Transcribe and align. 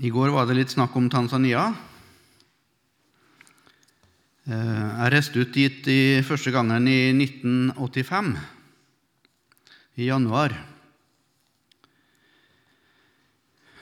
I 0.00 0.08
går 0.08 0.30
var 0.32 0.46
det 0.48 0.54
litt 0.56 0.70
snakk 0.72 0.94
om 0.96 1.10
Tanzania. 1.12 1.66
Eh, 4.48 4.86
jeg 4.96 5.10
reiste 5.12 5.42
ut 5.42 5.50
dit 5.52 5.90
i 5.92 6.22
første 6.24 6.48
gangen 6.54 6.86
i 6.88 7.10
1985, 7.12 8.30
i 10.00 10.08
januar. 10.08 10.54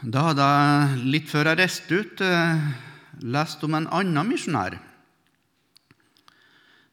Da 0.03 0.27
hadde 0.33 0.49
jeg, 0.51 0.99
litt 1.15 1.31
før 1.31 1.53
jeg 1.53 1.61
reiste 1.63 2.03
ut, 2.03 2.27
eh, 2.27 2.67
lest 3.23 3.63
om 3.63 3.79
en 3.79 3.87
annen 3.87 4.27
misjonær 4.27 4.81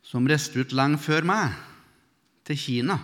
som 0.05 0.29
reiste 0.29 0.61
ut 0.61 0.77
lenge 0.77 1.01
før 1.01 1.25
meg, 1.25 1.57
til 2.45 2.61
Kina. 2.61 3.01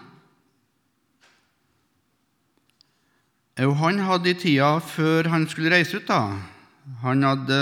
Og 3.62 3.75
han 3.78 4.00
hadde 4.02 4.32
i 4.32 4.38
tida 4.38 4.80
før 4.82 5.27
han 5.30 5.44
skulle 5.50 5.70
reise 5.73 6.00
ut, 6.00 6.07
da, 6.07 6.39
han 7.04 7.21
hadde 7.25 7.58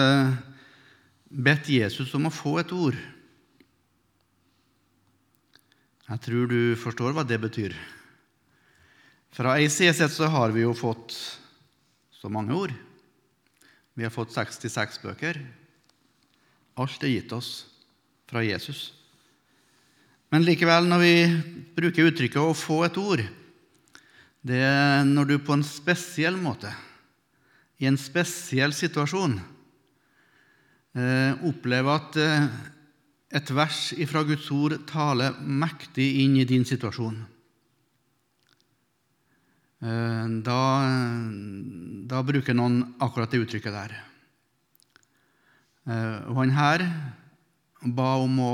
bedt 1.29 1.67
Jesus 1.73 2.13
om 2.15 2.29
å 2.29 2.33
få 2.33 2.59
et 2.61 2.71
ord. 2.71 2.97
Jeg 6.09 6.21
tror 6.25 6.47
du 6.49 6.61
forstår 6.79 7.13
hva 7.13 7.25
det 7.27 7.37
betyr. 7.41 7.75
Fra 9.35 9.57
ACS 9.59 9.99
så 10.15 10.29
har 10.31 10.55
vi 10.55 10.63
jo 10.63 10.71
fått 10.77 11.13
så 12.15 12.31
mange 12.31 12.55
ord. 12.55 12.71
Vi 13.93 14.07
har 14.07 14.13
fått 14.13 14.31
66 14.33 15.01
bøker. 15.03 15.41
Alt 16.79 17.03
er 17.03 17.11
gitt 17.11 17.35
oss 17.35 17.67
fra 18.29 18.41
Jesus. 18.45 18.93
Men 20.31 20.47
likevel, 20.47 20.87
når 20.87 21.03
vi 21.03 21.13
bruker 21.75 22.07
uttrykket 22.07 22.39
'å 22.39 22.55
få 22.55 22.85
et 22.85 22.97
ord', 22.97 23.27
det 24.45 24.59
er 24.63 25.03
når 25.07 25.27
du 25.27 25.35
på 25.43 25.55
en 25.57 25.65
spesiell 25.67 26.37
måte, 26.39 26.71
i 27.79 27.87
en 27.87 27.97
spesiell 27.99 28.73
situasjon, 28.75 29.37
eh, 30.95 31.31
opplever 31.47 31.91
at 31.95 32.19
eh, 32.19 32.47
et 33.39 33.51
vers 33.55 33.81
fra 34.09 34.23
Guds 34.27 34.47
ord 34.51 34.75
taler 34.89 35.37
mektig 35.39 36.07
inn 36.23 36.37
i 36.39 36.47
din 36.47 36.65
situasjon. 36.67 37.19
Eh, 39.79 40.25
da, 40.43 40.59
da 42.11 42.23
bruker 42.27 42.55
noen 42.57 42.81
akkurat 42.99 43.31
det 43.31 43.43
uttrykket 43.45 43.75
der. 43.75 43.97
Og 45.89 46.35
han 46.37 46.51
her 46.53 46.83
ba 47.81 48.11
om 48.21 48.35
å 48.43 48.53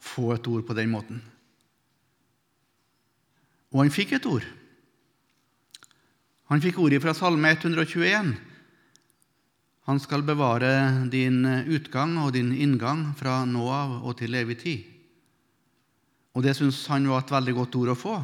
få 0.00 0.30
et 0.32 0.46
ord 0.48 0.62
på 0.64 0.76
den 0.78 0.88
måten. 0.88 1.18
Og 3.74 3.82
han 3.82 3.92
fikk 3.92 4.14
et 4.16 4.28
ord. 4.30 4.46
Han 6.52 6.60
fikk 6.60 6.82
ordet 6.84 6.98
fra 7.00 7.14
Salme 7.16 7.48
121. 7.48 8.34
Han 9.88 10.00
skal 10.04 10.20
bevare 10.20 10.68
din 11.08 11.46
utgang 11.48 12.18
og 12.20 12.34
din 12.34 12.50
inngang 12.52 13.06
fra 13.16 13.38
nå 13.48 13.62
av 13.72 13.94
og 14.04 14.18
til 14.18 14.36
evig 14.36 14.58
tid. 14.60 14.82
Og 16.36 16.44
det 16.44 16.52
syntes 16.58 16.82
han 16.92 17.08
var 17.08 17.24
et 17.24 17.32
veldig 17.32 17.54
godt 17.56 17.78
ord 17.80 17.92
å 17.94 17.96
få. 17.96 18.16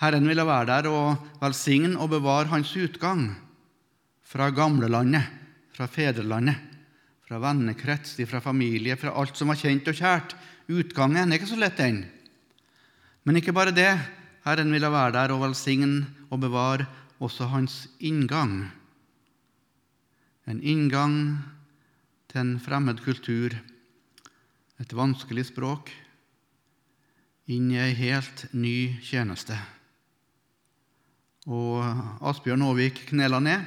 Herren 0.00 0.24
ville 0.30 0.46
være 0.48 0.70
der 0.70 0.88
og 0.88 1.28
velsigne 1.42 2.00
og 2.00 2.14
bevare 2.14 2.48
hans 2.54 2.72
utgang 2.80 3.26
fra 4.24 4.48
gamlelandet, 4.56 5.28
fra 5.76 5.84
fedrelandet, 5.84 6.56
fra 7.28 7.42
vennekrets, 7.44 8.16
fra 8.24 8.40
familie, 8.40 8.96
fra 8.96 9.12
alt 9.20 9.36
som 9.36 9.52
var 9.52 9.60
kjent 9.60 9.92
og 9.92 10.00
kjært. 10.00 10.32
Utgangen 10.72 11.28
er 11.28 11.36
ikke 11.36 11.52
så 11.52 11.60
lett, 11.60 11.76
den. 11.76 12.06
Men 13.28 13.36
ikke 13.36 13.52
bare 13.52 13.76
det. 13.76 13.92
Herren 14.48 14.72
ville 14.72 14.88
være 14.96 15.12
der 15.20 15.36
og 15.36 15.44
velsigne 15.44 16.21
og 16.32 16.40
bevare 16.40 16.88
også 17.22 17.50
hans 17.52 17.84
inngang. 18.00 18.64
En 20.48 20.62
inngang 20.64 21.18
til 22.32 22.40
en 22.40 22.54
fremmed 22.62 23.02
kultur, 23.04 23.54
et 24.80 24.96
vanskelig 24.96 25.50
språk, 25.52 25.92
inn 27.52 27.68
i 27.74 27.78
ei 27.82 27.92
helt 27.98 28.46
ny 28.56 28.96
tjeneste. 29.04 29.58
Og 31.46 31.82
Asbjørn 32.22 32.64
Aavik 32.64 33.04
knela 33.10 33.42
ned 33.42 33.64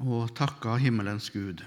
og 0.00 0.30
takka 0.36 0.78
himmelens 0.80 1.28
Gud. 1.32 1.62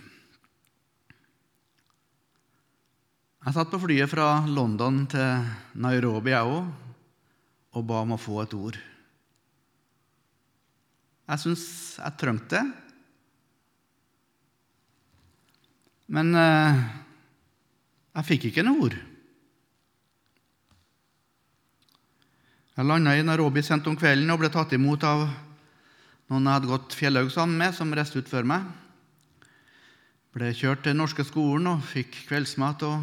Jeg 3.43 3.55
satt 3.55 3.71
på 3.73 3.81
flyet 3.83 4.09
fra 4.11 4.45
London 4.47 5.03
til 5.11 5.47
Nairobi, 5.83 6.31
jeg 6.31 6.47
òg, 6.47 6.92
og 7.73 7.85
ba 7.89 8.01
om 8.03 8.13
å 8.15 8.21
få 8.21 8.41
et 8.43 8.53
ord. 8.57 8.77
Jeg 11.23 11.41
syns 11.41 11.63
jeg 11.97 12.19
trengte 12.19 12.59
det. 12.59 12.63
Men 16.13 16.35
eh, 16.37 16.83
jeg 18.19 18.29
fikk 18.29 18.47
ikke 18.49 18.65
noe 18.67 18.89
ord. 18.89 18.97
Jeg 22.73 22.89
landa 22.89 23.15
i 23.17 23.25
Nairobi 23.25 23.63
sent 23.65 23.87
om 23.89 23.97
kvelden 23.97 24.29
og 24.33 24.41
ble 24.41 24.49
tatt 24.53 24.73
imot 24.75 25.05
av 25.07 25.25
noen 26.29 26.47
jeg 26.49 26.57
hadde 26.57 26.71
gått 26.71 26.95
Fjellhaug 26.97 27.29
sammen 27.33 27.59
med, 27.61 27.73
som 27.77 27.93
reiste 27.93 28.19
ut 28.19 28.29
før 28.29 28.45
meg. 28.49 28.65
Ble 30.33 30.49
kjørt 30.57 30.81
til 30.83 30.93
den 30.93 31.01
norske 31.01 31.25
skolen 31.25 31.69
og 31.75 31.85
fikk 31.85 32.23
kveldsmat 32.27 32.85
og 32.89 32.97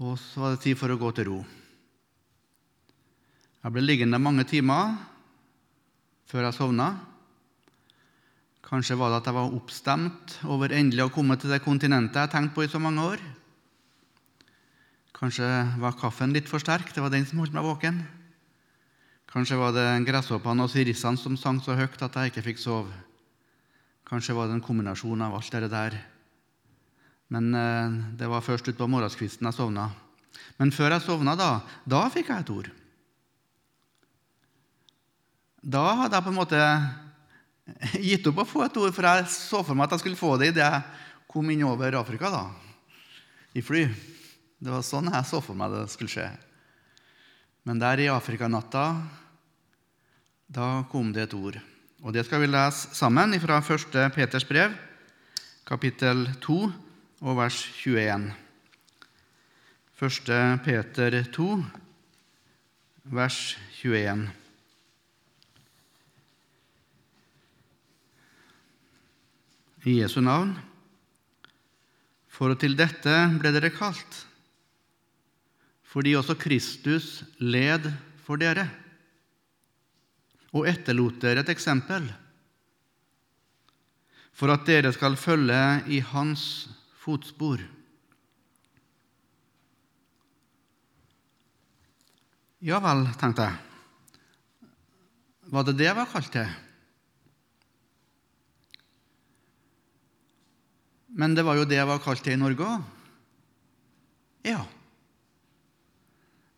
og 0.00 0.16
så 0.16 0.40
var 0.40 0.54
det 0.54 0.62
tid 0.64 0.78
for 0.80 0.92
å 0.92 0.96
gå 0.96 1.10
til 1.12 1.26
ro. 1.28 1.38
Jeg 3.60 3.74
ble 3.74 3.82
liggende 3.84 4.16
mange 4.16 4.46
timer 4.48 4.94
før 6.30 6.46
jeg 6.46 6.56
sovna. 6.56 6.86
Kanskje 8.64 8.96
var 8.96 9.10
det 9.12 9.18
at 9.20 9.28
jeg 9.28 9.36
var 9.36 9.52
oppstemt 9.58 10.38
over 10.48 10.72
endelig 10.72 11.04
å 11.04 11.12
komme 11.12 11.36
til 11.36 11.52
det 11.52 11.60
kontinentet 11.64 12.16
jeg 12.22 12.32
tenkte 12.32 12.56
på 12.56 12.64
i 12.64 12.70
så 12.72 12.80
mange 12.80 13.04
år. 13.04 13.20
Kanskje 15.12 15.44
var 15.82 15.98
kaffen 16.00 16.32
litt 16.32 16.48
for 16.48 16.62
sterk, 16.62 16.94
det 16.94 17.04
var 17.04 17.12
den 17.12 17.28
som 17.28 17.42
holdt 17.42 17.52
meg 17.52 17.66
våken. 17.66 18.00
Kanskje 19.28 19.60
var 19.60 19.76
det 19.76 19.86
gresshoppene 20.08 20.64
og 20.64 20.72
sirissene 20.72 21.20
som 21.20 21.36
sang 21.36 21.60
så 21.60 21.76
høyt 21.76 22.00
at 22.00 22.16
jeg 22.16 22.32
ikke 22.32 22.46
fikk 22.48 22.64
sove. 22.64 22.96
Kanskje 24.08 24.34
var 24.38 24.48
det 24.48 24.56
en 24.56 24.64
kombinasjon 24.64 25.20
av 25.22 25.36
alt 25.36 25.52
det 25.52 25.68
der. 25.70 26.00
Men 27.30 27.52
eh, 27.54 28.00
det 28.18 28.26
var 28.26 28.42
først 28.42 28.72
utpå 28.72 28.88
morgenskvisten 28.88 29.46
jeg 29.46 29.58
sovna. 29.60 29.90
Men 30.56 30.72
før 30.72 30.96
jeg 30.96 31.04
sovna, 31.04 31.36
da, 31.38 31.58
da 31.84 32.08
fikk 32.10 32.32
jeg 32.32 32.46
et 32.46 32.54
ord. 32.56 32.76
Da 35.60 35.82
hadde 36.04 36.16
jeg 36.16 36.24
på 36.24 36.32
en 36.32 36.38
måte 36.40 36.60
gitt 38.00 38.26
opp 38.30 38.40
å 38.40 38.48
få 38.48 38.64
et 38.64 38.78
ord, 38.80 38.92
for 38.96 39.06
jeg 39.06 39.28
så 39.32 39.60
for 39.64 39.76
meg 39.76 39.88
at 39.88 39.98
jeg 39.98 40.04
skulle 40.04 40.20
få 40.20 40.34
det 40.40 40.54
idet 40.54 40.64
jeg 40.64 40.86
kom 41.30 41.50
inn 41.52 41.66
over 41.68 41.94
Afrika 42.00 42.30
da, 42.32 42.44
i 43.54 43.62
fly. 43.62 43.84
Det 44.60 44.72
var 44.72 44.84
sånn 44.84 45.12
jeg 45.12 45.28
så 45.28 45.42
for 45.44 45.58
meg 45.58 45.72
det 45.74 45.84
skulle 45.92 46.12
skje. 46.12 46.26
Men 47.68 47.80
der 47.80 48.00
i 48.00 48.08
Afrikanatta, 48.10 48.84
da 50.50 50.70
kom 50.90 51.12
det 51.14 51.28
et 51.28 51.36
ord. 51.36 51.60
Og 52.00 52.16
det 52.16 52.24
skal 52.26 52.40
vi 52.42 52.48
lese 52.48 52.96
sammen 52.96 53.36
fra 53.42 53.60
1. 53.60 54.00
Peters 54.16 54.48
brev, 54.48 54.72
kapittel 55.68 56.24
2 56.40 56.58
og 57.20 57.36
vers 57.36 57.60
21. 57.84 58.30
1. 60.00 60.36
Peter 60.64 61.20
2, 61.36 61.48
vers 63.12 63.40
21. 63.84 64.39
I 69.84 70.00
Jesu 70.02 70.20
navn. 70.20 70.52
For 72.30 72.52
til 72.60 72.76
dette 72.76 73.14
ble 73.40 73.52
dere 73.54 73.72
kalt, 73.72 74.18
fordi 75.90 76.14
også 76.16 76.36
Kristus 76.38 77.22
led 77.40 77.88
for 78.24 78.40
dere 78.40 78.68
og 80.54 80.66
etterlot 80.68 81.18
dere 81.22 81.44
et 81.44 81.52
eksempel, 81.52 82.06
for 84.34 84.52
at 84.52 84.64
dere 84.68 84.92
skal 84.94 85.18
følge 85.20 85.60
i 85.92 86.00
Hans 86.12 86.44
fotspor. 87.00 87.62
Ja 92.60 92.80
vel, 92.84 93.06
tenkte 93.20 93.46
jeg. 93.48 94.68
Var 95.50 95.64
det 95.66 95.78
det 95.78 95.86
jeg 95.88 95.96
var 95.96 96.10
kalt 96.12 96.32
til? 96.34 96.50
Men 101.20 101.36
det 101.36 101.44
var 101.44 101.58
jo 101.58 101.66
det 101.68 101.76
jeg 101.76 101.88
var 101.88 102.00
kalt 102.00 102.24
til 102.24 102.38
i 102.38 102.40
Norge 102.40 102.64
òg. 102.64 102.84
Ja. 104.48 104.62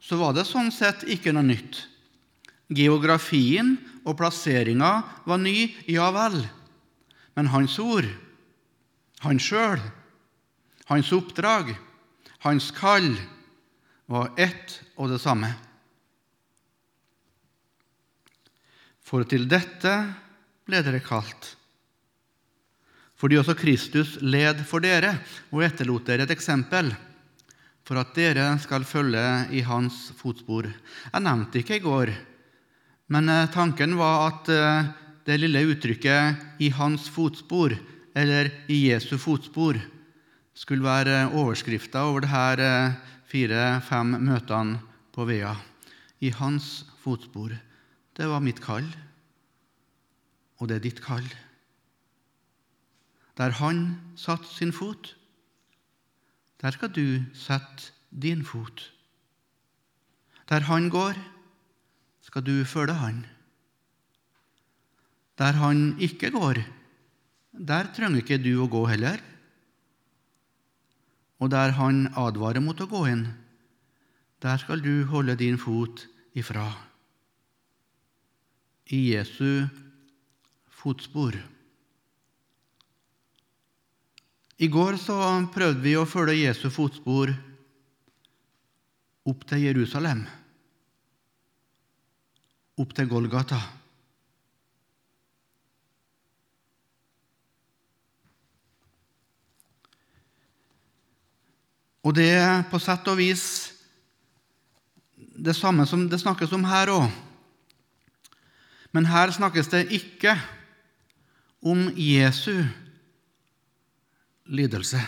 Så 0.03 0.19
var 0.20 0.37
det 0.37 0.47
sånn 0.47 0.70
sett 0.75 1.03
ikke 1.11 1.32
noe 1.35 1.47
nytt. 1.47 1.81
Geografien 2.73 3.75
og 4.06 4.17
plasseringa 4.20 4.93
var 5.26 5.41
ny, 5.43 5.73
ja 5.91 6.09
vel. 6.14 6.38
Men 7.35 7.50
hans 7.50 7.75
ord, 7.82 8.06
han 9.25 9.41
sjøl, 9.43 9.82
hans 10.91 11.11
oppdrag, 11.15 11.75
hans 12.47 12.70
kall, 12.76 13.12
var 14.11 14.32
ett 14.37 14.79
og 15.00 15.11
det 15.12 15.20
samme. 15.23 15.49
For 19.03 19.25
til 19.29 19.49
dette 19.50 19.94
ble 20.69 20.82
dere 20.85 21.03
kalt. 21.05 21.55
Fordi 23.23 23.39
også 23.39 23.55
Kristus 23.55 24.17
led 24.19 24.65
for 24.67 24.83
dere 24.83 25.13
og 25.55 25.63
etterlot 25.63 26.09
dere 26.09 26.25
et 26.27 26.33
eksempel 26.35 26.89
for 27.87 28.01
at 28.01 28.11
dere 28.17 28.49
skal 28.59 28.83
følge 28.83 29.23
i 29.55 29.63
hans 29.63 30.09
fotspor. 30.19 30.67
Jeg 30.67 31.23
nevnte 31.23 31.61
ikke 31.61 31.79
i 31.79 31.85
går, 31.85 32.11
men 33.15 33.31
eh, 33.31 33.51
tanken 33.55 33.95
var 33.99 34.27
at 34.27 34.51
eh, 34.51 34.91
det 35.27 35.39
lille 35.39 35.63
uttrykket 35.71 36.59
'i 36.59 36.73
hans 36.75 37.07
fotspor' 37.15 37.79
eller 38.15 38.51
'i 38.67 38.91
Jesu 38.91 39.15
fotspor' 39.15 39.79
skulle 40.55 40.83
være 40.83 41.31
overskrifta 41.31 42.03
over 42.03 42.27
disse 42.27 42.97
fire-fem 43.31 44.19
møtene 44.19 44.81
på 45.15 45.25
Vea. 45.31 45.55
I 46.21 46.31
hans 46.31 46.85
fotspor. 47.05 47.55
Det 48.19 48.27
var 48.27 48.43
mitt 48.43 48.61
kall, 48.61 48.85
og 50.59 50.69
det 50.69 50.77
er 50.77 50.87
ditt 50.91 51.01
kall. 51.01 51.25
Der 53.38 53.50
han 53.58 54.00
satte 54.17 54.49
sin 54.49 54.73
fot, 54.73 55.14
der 56.61 56.70
skal 56.70 56.93
du 56.93 57.25
sette 57.34 57.93
din 58.11 58.44
fot. 58.44 58.93
Der 60.49 60.61
han 60.69 60.90
går, 60.90 61.17
skal 62.20 62.44
du 62.44 62.64
følge 62.64 62.94
han. 62.94 63.26
Der 65.38 65.52
han 65.52 65.96
ikke 65.99 66.31
går, 66.31 66.61
der 67.52 67.88
trenger 67.96 68.23
ikke 68.23 68.38
du 68.38 68.52
å 68.62 68.69
gå 68.70 68.84
heller. 68.87 69.19
Og 71.43 71.50
der 71.50 71.75
han 71.75 72.06
advarer 72.14 72.62
mot 72.62 72.79
å 72.81 72.87
gå 72.87 73.06
inn, 73.11 73.26
der 74.43 74.61
skal 74.62 74.82
du 74.82 75.05
holde 75.11 75.34
din 75.38 75.58
fot 75.58 76.05
ifra. 76.38 76.69
I 78.93 79.14
Jesu 79.14 79.67
fotspor. 80.82 81.37
I 84.59 84.69
går 84.69 84.99
så 85.01 85.17
prøvde 85.55 85.83
vi 85.83 85.95
å 85.97 86.07
følge 86.09 86.43
Jesu 86.45 86.69
fotspor 86.71 87.33
opp 89.29 89.45
til 89.49 89.65
Jerusalem, 89.65 90.25
opp 92.79 92.93
til 92.97 93.09
Golgata. 93.11 93.61
Og 102.03 102.17
det 102.19 102.33
er 102.35 102.65
på 102.71 102.81
sett 102.83 103.07
og 103.11 103.21
vis 103.21 103.45
det 105.17 105.55
samme 105.57 105.87
som 105.87 106.09
det 106.11 106.19
snakkes 106.21 106.51
om 106.55 106.65
her 106.67 106.91
òg. 106.91 107.07
Men 108.93 109.07
her 109.09 109.31
snakkes 109.33 109.71
det 109.73 109.87
ikke 109.95 110.35
om 111.63 111.87
Jesu 111.97 112.67
lidelse. 114.47 115.00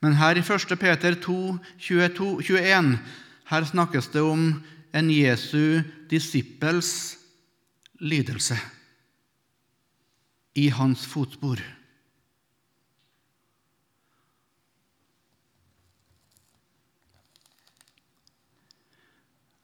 Men 0.00 0.14
her 0.14 0.38
i 0.38 0.44
1. 0.44 0.78
Peter 0.78 1.14
2, 1.14 1.58
22, 1.78 2.42
21 2.42 2.98
her 3.48 3.64
snakkes 3.64 4.10
det 4.12 4.22
om 4.22 4.50
en 4.94 5.10
Jesu 5.10 5.80
disippels 6.10 7.18
lidelse 8.00 8.56
i 10.54 10.68
hans 10.68 11.06
fotspor. 11.06 11.60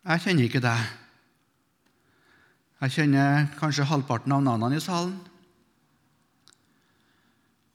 Jeg 0.05 0.21
kjenner 0.21 0.45
ikke 0.45 0.61
deg. 0.61 0.81
Jeg 2.85 2.93
kjenner 2.93 3.47
kanskje 3.57 3.87
halvparten 3.89 4.35
av 4.37 4.43
navnene 4.45 4.77
i 4.77 4.85
salen. 4.85 5.15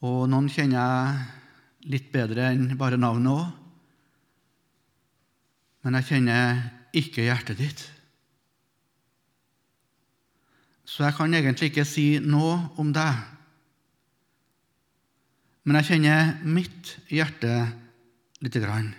Og 0.05 0.29
noen 0.31 0.47
kjenner 0.51 0.79
jeg 0.79 1.89
litt 1.91 2.11
bedre 2.13 2.51
enn 2.53 2.77
bare 2.79 2.99
navnet 2.99 3.33
òg. 3.33 3.47
Men 5.83 5.97
jeg 5.99 6.07
kjenner 6.09 6.61
ikke 6.95 7.25
hjertet 7.25 7.59
ditt. 7.59 7.83
Så 10.89 11.05
jeg 11.05 11.15
kan 11.17 11.35
egentlig 11.35 11.69
ikke 11.69 11.85
si 11.87 12.07
noe 12.23 12.55
om 12.81 12.89
deg. 12.95 13.19
Men 15.67 15.79
jeg 15.79 15.91
kjenner 15.91 16.33
mitt 16.47 16.95
hjerte 17.11 17.53
lite 18.41 18.63
grann. 18.63 18.89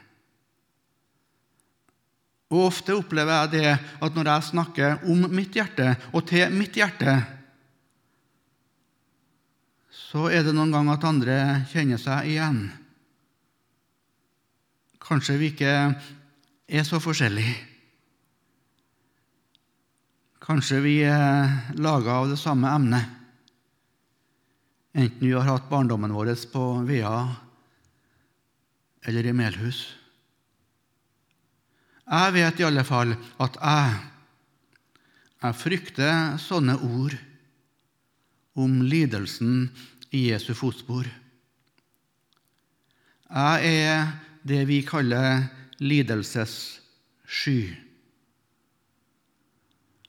Og 2.51 2.67
Ofte 2.67 2.95
opplever 2.99 3.45
jeg 3.45 3.53
det 3.57 3.75
at 3.75 4.17
når 4.17 4.31
jeg 4.31 4.49
snakker 4.51 5.05
om 5.11 5.27
mitt 5.33 5.55
hjerte 5.57 5.95
og 6.13 6.25
til 6.29 6.51
mitt 6.55 6.77
hjerte, 6.77 7.15
så 10.11 10.27
er 10.27 10.43
det 10.43 10.57
noen 10.57 10.73
ganger 10.75 10.97
at 10.97 11.05
andre 11.07 11.35
kjenner 11.71 12.01
seg 12.03 12.33
igjen. 12.33 12.65
Kanskje 14.99 15.37
vi 15.39 15.51
ikke 15.53 15.75
er 16.67 16.87
så 16.87 16.99
forskjellige. 17.03 17.55
Kanskje 20.43 20.81
vi 20.83 20.97
er 21.07 21.77
laga 21.79 22.17
av 22.25 22.33
det 22.33 22.41
samme 22.41 22.73
emnet, 22.75 23.07
enten 24.99 25.23
vi 25.23 25.31
har 25.37 25.47
hatt 25.47 25.71
barndommen 25.71 26.11
vår 26.17 26.33
på 26.51 26.65
Vea 26.89 27.15
eller 29.07 29.29
i 29.31 29.35
Melhus. 29.37 29.85
Jeg 32.11 32.35
vet 32.35 32.59
i 32.59 32.67
alle 32.67 32.83
fall 32.83 33.15
at 33.15 33.61
jeg, 33.63 33.95
jeg 35.45 35.59
frykter 35.61 36.35
sånne 36.43 36.75
ord 36.83 37.15
om 38.59 38.81
lidelsen 38.83 39.71
i 40.11 40.31
Jesu 40.31 40.55
fotspor. 40.55 41.05
Jeg 43.31 43.75
er 43.87 44.07
det 44.43 44.69
vi 44.69 44.81
kaller 44.83 45.45
lidelsessky. 45.79 47.75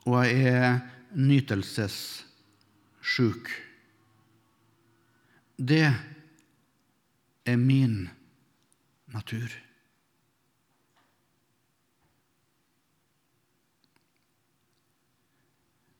Og 0.10 0.26
jeg 0.26 0.42
er 0.50 0.80
nytelsessjuk. 1.14 2.26
Det 5.62 5.94
er 7.46 7.56
min 7.56 8.10
natur. 9.14 9.50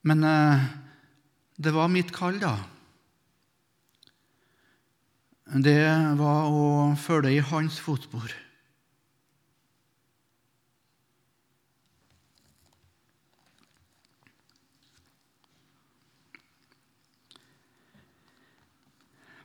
Men 0.02 0.24
eh, 0.26 0.64
det 1.62 1.74
var 1.76 1.88
mitt 1.94 2.10
kall, 2.16 2.40
da. 2.42 2.81
Det 5.52 6.16
var 6.16 6.46
å 6.48 6.94
følge 6.96 7.34
i 7.36 7.42
hans 7.44 7.76
fotspor. 7.84 8.32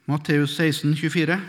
Matteus 0.07 0.55
16, 0.55 0.95
24. 0.95 1.41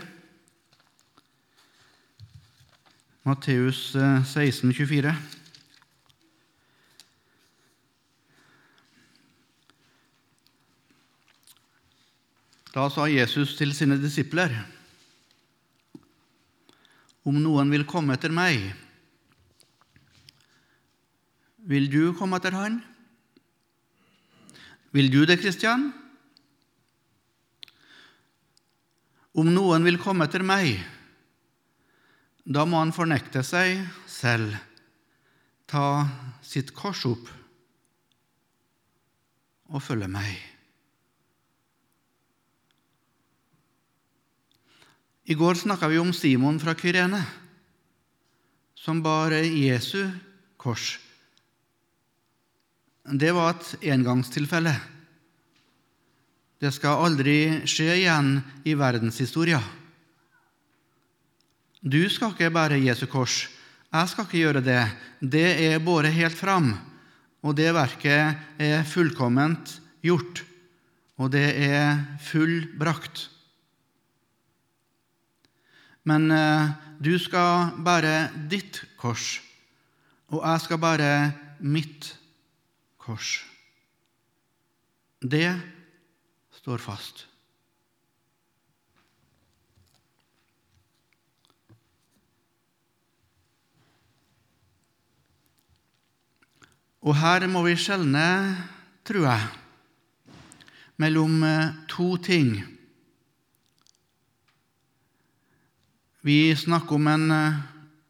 Matteus 3.22 3.92
16, 3.94 4.74
24. 4.74 5.37
Da 12.78 12.84
sa 12.94 13.08
Jesus 13.10 13.56
til 13.58 13.72
sine 13.74 13.96
disipler.: 13.98 14.52
Om 17.26 17.38
noen 17.42 17.72
vil 17.74 17.82
komme 17.90 18.14
etter 18.14 18.30
meg, 18.30 18.68
vil 21.66 21.88
du 21.90 22.12
komme 22.14 22.38
etter 22.38 22.54
han? 22.54 22.76
Vil 24.94 25.10
du 25.10 25.24
det, 25.26 25.40
Kristian? 25.42 25.88
Om 29.34 29.50
noen 29.56 29.88
vil 29.88 29.98
komme 30.04 30.28
etter 30.28 30.46
meg, 30.46 30.78
da 32.46 32.62
må 32.62 32.78
han 32.78 32.94
fornekte 32.94 33.42
seg 33.42 33.82
selv, 34.06 34.54
ta 35.66 36.06
sitt 36.46 36.70
kors 36.78 37.02
opp 37.10 37.26
og 39.66 39.82
følge 39.82 40.10
meg. 40.14 40.57
I 45.28 45.36
går 45.36 45.60
snakka 45.60 45.88
vi 45.88 45.98
om 46.00 46.12
Simon 46.16 46.56
fra 46.60 46.72
Kyrene, 46.74 47.20
som 48.74 49.02
bar 49.04 49.34
Jesu 49.36 50.08
kors. 50.56 50.96
Det 53.04 53.32
var 53.36 53.52
et 53.52 53.88
engangstilfelle. 53.92 54.72
Det 56.58 56.72
skal 56.74 57.04
aldri 57.04 57.38
skje 57.68 57.92
igjen 58.00 58.38
i 58.64 58.74
verdenshistoria. 58.74 59.60
Du 61.80 62.00
skal 62.10 62.32
ikke 62.32 62.50
bære 62.52 62.80
Jesu 62.82 63.06
kors. 63.06 63.46
Jeg 63.92 64.08
skal 64.10 64.26
ikke 64.26 64.42
gjøre 64.42 64.64
det. 64.64 64.82
Det 65.20 65.48
er 65.68 65.84
båret 65.84 66.16
helt 66.16 66.36
fram 66.36 66.72
og 67.46 67.54
det 67.58 67.70
verket 67.74 68.60
er 68.60 68.86
fullkomment 68.86 69.78
gjort, 70.02 70.42
og 71.18 71.30
det 71.34 71.46
er 71.68 71.98
fullbrakt. 72.22 73.28
Men 76.08 76.30
eh, 76.32 76.70
du 77.02 77.12
skal 77.20 77.74
bære 77.84 78.30
ditt 78.50 78.80
kors, 79.00 79.38
og 80.32 80.40
jeg 80.40 80.64
skal 80.64 80.80
bære 80.80 81.12
mitt 81.60 82.12
kors. 83.00 83.42
Det 85.20 85.50
står 86.60 86.80
fast. 86.80 87.26
Og 97.08 97.14
her 97.16 97.46
må 97.48 97.62
vi 97.64 97.76
skjelne, 97.78 98.26
tror 99.06 99.28
jeg, 99.28 99.44
mellom 101.00 101.42
eh, 101.46 101.78
to 101.88 102.16
ting. 102.20 102.77
Vi 106.20 106.56
snakker 106.56 106.98
om 106.98 107.06
en 107.06 107.30
eh, 107.30 107.60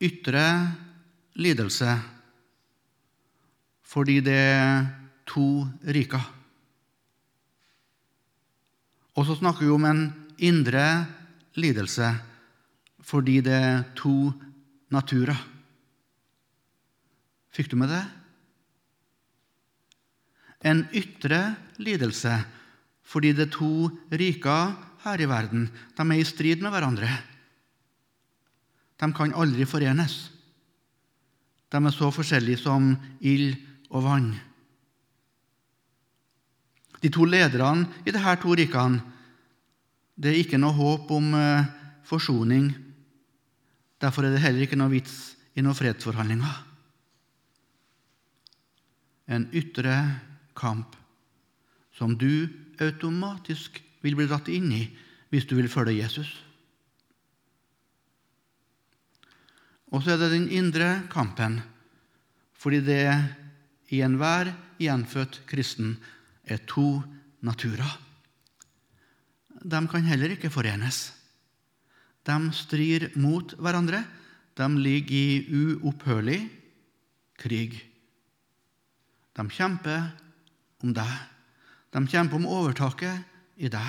ytre 0.01 0.47
lidelse 1.37 1.93
fordi 3.89 4.19
det 4.21 4.37
er 4.37 4.89
to 5.29 5.65
riker. 5.89 6.25
Og 9.17 9.27
så 9.29 9.37
snakker 9.39 9.65
vi 9.65 9.73
om 9.73 9.87
en 9.89 10.03
indre 10.39 10.87
lidelse 11.59 12.11
fordi 13.09 13.39
det 13.45 13.57
er 13.57 13.87
to 13.97 14.31
naturer. 14.93 15.39
Fikk 17.53 17.73
du 17.73 17.79
med 17.81 17.93
det? 17.93 18.05
En 20.69 20.85
ytre 20.97 21.57
lidelse 21.81 22.37
fordi 23.09 23.33
det 23.37 23.49
er 23.49 23.57
to 23.57 23.89
riker 24.13 24.77
her 25.05 25.21
i 25.21 25.29
verden. 25.29 25.69
De 25.97 26.05
er 26.05 26.21
i 26.21 26.29
strid 26.29 26.65
med 26.65 26.73
hverandre. 26.73 27.09
De 28.99 29.13
kan 29.15 29.35
aldri 29.35 29.67
forenes. 29.69 30.17
De 31.69 31.79
er 31.79 31.95
så 31.95 32.11
forskjellige 32.11 32.63
som 32.65 32.91
ild 33.21 33.55
og 33.91 34.05
vann. 34.05 34.33
De 37.03 37.11
to 37.15 37.25
lederne 37.29 37.87
i 38.05 38.11
disse 38.11 38.35
to 38.43 38.57
rikene 38.59 39.17
det 40.19 40.33
er 40.33 40.41
ikke 40.43 40.59
noe 40.59 40.75
håp 40.75 41.13
om 41.15 41.35
eh, 41.39 41.67
forsoning. 42.03 42.73
Derfor 44.03 44.27
er 44.27 44.35
det 44.35 44.43
heller 44.43 44.65
ikke 44.67 44.79
noe 44.79 44.91
vits 44.91 45.37
i 45.55 45.63
noen 45.63 45.79
fredsforhandlinger. 45.79 46.57
En 49.31 49.47
ytre 49.55 49.95
kamp 50.59 50.97
som 51.95 52.17
du 52.19 52.49
automatisk 52.83 53.79
vil 54.03 54.19
bli 54.19 54.27
dratt 54.27 54.51
inn 54.51 54.73
i 54.75 54.83
hvis 55.31 55.47
du 55.47 55.55
vil 55.59 55.71
følge 55.71 56.01
Jesus. 56.01 56.31
Og 59.93 60.03
så 60.05 60.15
er 60.15 60.21
det 60.21 60.33
den 60.35 60.49
indre 60.53 61.05
kampen, 61.13 61.61
fordi 62.59 62.81
det 62.85 63.05
i 63.95 64.03
enhver 64.05 64.51
gjenfødt 64.81 65.41
kristen 65.49 65.97
er 66.45 66.61
to 66.69 67.01
naturer. 67.41 67.97
De 69.59 69.81
kan 69.91 70.07
heller 70.07 70.35
ikke 70.35 70.53
forenes. 70.53 71.09
De 72.27 72.37
strir 72.53 73.09
mot 73.17 73.55
hverandre. 73.59 74.05
De 74.59 74.67
ligger 74.83 75.15
i 75.15 75.27
uopphørlig 75.55 76.41
krig. 77.39 77.79
De 79.39 79.47
kjemper 79.55 80.11
om 80.83 80.93
deg. 80.95 81.15
De 81.95 82.03
kjemper 82.11 82.39
om 82.39 82.49
overtaket 82.51 83.25
i 83.57 83.71
deg. 83.73 83.89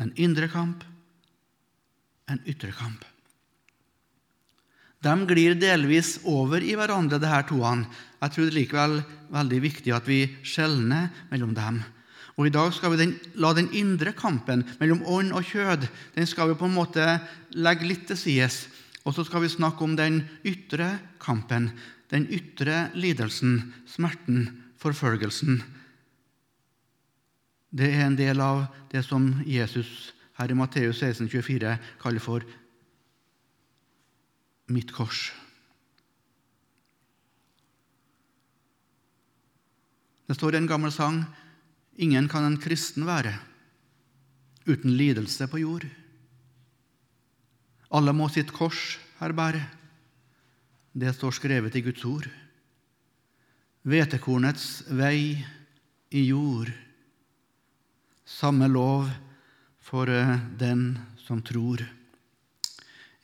En 0.00 0.12
indre 0.20 0.48
kamp, 0.52 0.84
en 2.28 2.40
ytre 2.50 2.72
kamp. 2.76 3.02
De 5.04 5.14
glir 5.28 5.56
delvis 5.60 6.16
over 6.24 6.64
i 6.64 6.74
hverandre, 6.78 7.20
de 7.20 7.28
her 7.28 7.44
toene. 7.48 7.88
Jeg 8.22 8.32
tror 8.32 8.46
det 8.46 8.52
er 8.54 8.60
likevel 8.60 8.94
veldig 9.34 9.58
viktig 9.60 9.92
at 9.92 10.06
vi 10.08 10.22
skjelner 10.46 11.10
mellom 11.32 11.52
dem. 11.56 11.82
Og 12.34 12.48
I 12.48 12.54
dag 12.54 12.72
skal 12.74 12.94
vi 12.94 13.02
den, 13.02 13.12
la 13.38 13.52
den 13.54 13.68
indre 13.76 14.14
kampen 14.16 14.64
mellom 14.80 15.04
ånd 15.06 15.34
og 15.36 15.44
kjød 15.46 15.84
den 16.16 16.26
skal 16.26 16.50
vi 16.50 16.56
på 16.58 16.66
en 16.66 16.74
måte 16.74 17.04
legge 17.54 17.86
litt 17.86 18.08
til 18.08 18.18
side. 18.18 18.48
Og 19.04 19.14
så 19.14 19.26
skal 19.28 19.44
vi 19.44 19.52
snakke 19.52 19.84
om 19.84 19.94
den 19.98 20.22
ytre 20.48 20.96
kampen, 21.22 21.68
den 22.10 22.24
ytre 22.32 22.88
lidelsen, 22.96 23.74
smerten, 23.86 24.48
forfølgelsen. 24.80 25.60
Det 27.74 27.90
er 27.92 28.06
en 28.06 28.18
del 28.18 28.40
av 28.40 28.64
det 28.90 29.04
som 29.04 29.28
Jesus 29.44 30.14
her 30.38 30.50
i 30.50 30.56
Matteus 30.58 31.02
16, 31.02 31.28
24 31.28 31.76
kaller 32.02 32.22
for 32.22 32.46
mitt 34.66 34.92
kors. 34.92 35.32
Det 40.26 40.36
står 40.38 40.54
i 40.54 40.62
en 40.62 40.70
gammel 40.70 40.92
sang 40.92 41.22
ingen 42.00 42.28
kan 42.28 42.46
en 42.46 42.60
kristen 42.60 43.04
være 43.06 43.34
uten 44.64 44.96
lidelse 44.96 45.46
på 45.52 45.60
jord. 45.60 45.84
Alle 47.94 48.14
må 48.16 48.30
sitt 48.32 48.52
kors 48.54 48.96
her 49.20 49.34
bære. 49.36 49.60
Det 50.94 51.12
står 51.14 51.36
skrevet 51.36 51.76
i 51.76 51.82
Guds 51.84 52.04
ord. 52.08 52.26
Hvetekornets 53.84 54.86
vei 54.88 55.44
i 56.14 56.22
jord. 56.30 56.70
Samme 58.24 58.70
lov 58.70 59.10
for 59.84 60.08
eh, 60.08 60.38
den 60.56 60.94
som 61.20 61.42
tror. 61.44 61.82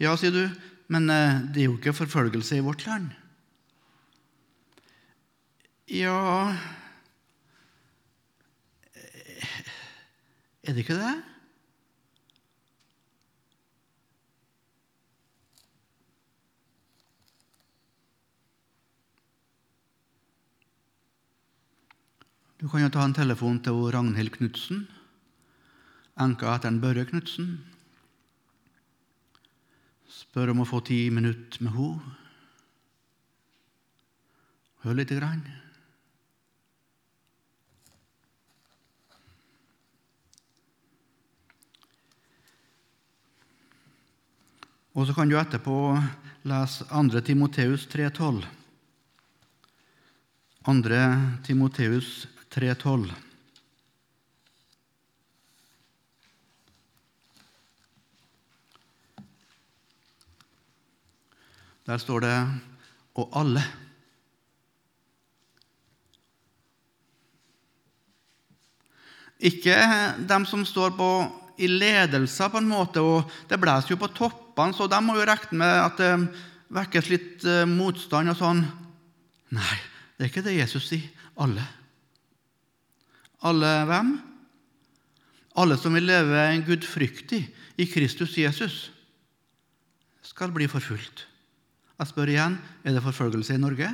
Ja, 0.01 0.13
sier 0.21 0.35
du, 0.35 0.45
men 0.91 1.11
eh, 1.11 1.41
det 1.55 1.63
er 1.63 1.69
jo 1.69 1.79
ikke 1.79 1.95
forfølgelse 1.95 2.59
i 2.59 2.67
vårt 2.67 2.87
land. 2.87 3.11
Ja 5.91 6.55
Er 10.63 10.75
det 10.77 10.85
ikke 10.85 10.95
det? 10.95 11.15
Du 22.61 22.69
kan 22.69 22.83
jo 22.85 22.91
ta 22.93 23.03
en 23.07 23.17
telefon 23.17 23.63
til 23.65 23.73
Ragnhild 23.95 24.35
Knutsen, 24.35 24.85
enka 26.21 26.53
etter 26.53 26.69
en 26.69 26.83
Børre 26.83 27.07
Knutsen. 27.09 27.55
Spør 30.11 30.51
om 30.51 30.65
å 30.65 30.69
få 30.69 30.81
ti 30.83 31.05
minutter 31.15 31.63
med 31.63 31.77
henne. 31.77 32.17
Hør 34.81 34.97
lite 34.97 35.19
grann. 35.19 35.43
Og 44.97 45.07
så 45.07 45.15
kan 45.15 45.29
du 45.31 45.37
etterpå 45.39 45.77
lese 46.49 46.89
2. 46.91 47.21
Timoteus 47.25 47.87
3,12. 47.93 48.43
2. 50.67 51.03
Timoteus 51.47 52.27
3,12. 52.51 53.30
Der 61.91 61.99
står 61.99 62.21
det 62.21 62.35
'og 63.15 63.31
alle'. 63.35 63.67
Ikke 69.41 69.75
dem 70.29 70.45
som 70.47 70.65
står 70.65 70.91
på, 70.91 71.11
i 71.59 71.67
ledelse, 71.67 72.49
på 72.49 72.59
en 72.59 72.69
måte, 72.69 73.01
og 73.01 73.31
det 73.49 73.61
blåser 73.61 73.91
jo 73.91 73.97
på 73.97 74.15
toppene, 74.15 74.75
så 74.75 74.87
de 74.87 75.01
må 75.03 75.17
jo 75.17 75.27
regne 75.27 75.59
med 75.59 75.81
at 75.85 75.97
det 75.99 76.29
vekkes 76.71 77.09
litt 77.09 77.45
eh, 77.45 77.67
motstand 77.67 78.31
og 78.31 78.37
sånn. 78.37 78.63
Nei, 79.51 79.79
det 80.17 80.25
er 80.25 80.31
ikke 80.31 80.45
det 80.47 80.59
Jesus 80.59 80.87
sier. 80.89 81.09
Alle. 81.37 81.67
Alle 83.43 83.73
hvem? 83.85 84.13
Alle 85.57 85.77
som 85.77 85.95
vil 85.95 86.07
leve 86.07 86.63
gudfryktig 86.67 87.43
i 87.77 87.87
Kristus 87.87 88.39
Jesus, 88.39 88.93
skal 90.23 90.53
bli 90.53 90.69
forfulgt. 90.69 91.30
Jeg 92.01 92.09
spør 92.09 92.31
igjen 92.33 92.55
er 92.81 92.95
det 92.97 93.03
forfølgelse 93.05 93.59
i 93.59 93.61
Norge. 93.61 93.89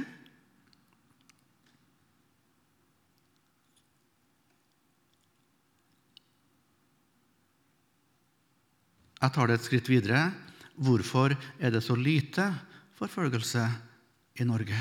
Jeg 9.17 9.35
tar 9.35 9.51
det 9.51 9.57
et 9.59 9.67
skritt 9.67 9.91
videre. 9.91 10.21
Hvorfor 10.79 11.35
er 11.59 11.73
det 11.75 11.83
så 11.83 11.97
lite 11.99 12.47
forfølgelse 12.95 13.65
i 14.39 14.47
Norge? 14.47 14.79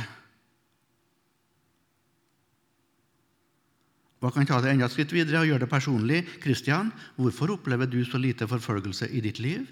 Hva 4.22 4.30
kan 4.34 4.46
ta 4.46 4.60
det 4.62 4.76
enda 4.76 4.86
et 4.86 4.94
skritt 4.94 5.16
videre 5.16 5.42
og 5.42 5.50
gjøre 5.50 5.64
det 5.66 5.72
personlig? 5.72 6.22
Kristian, 6.44 6.94
hvorfor 7.18 7.56
opplever 7.58 7.90
du 7.90 8.04
så 8.06 8.22
lite 8.22 8.46
forfølgelse 8.50 9.10
i 9.10 9.24
ditt 9.26 9.42
liv? 9.42 9.66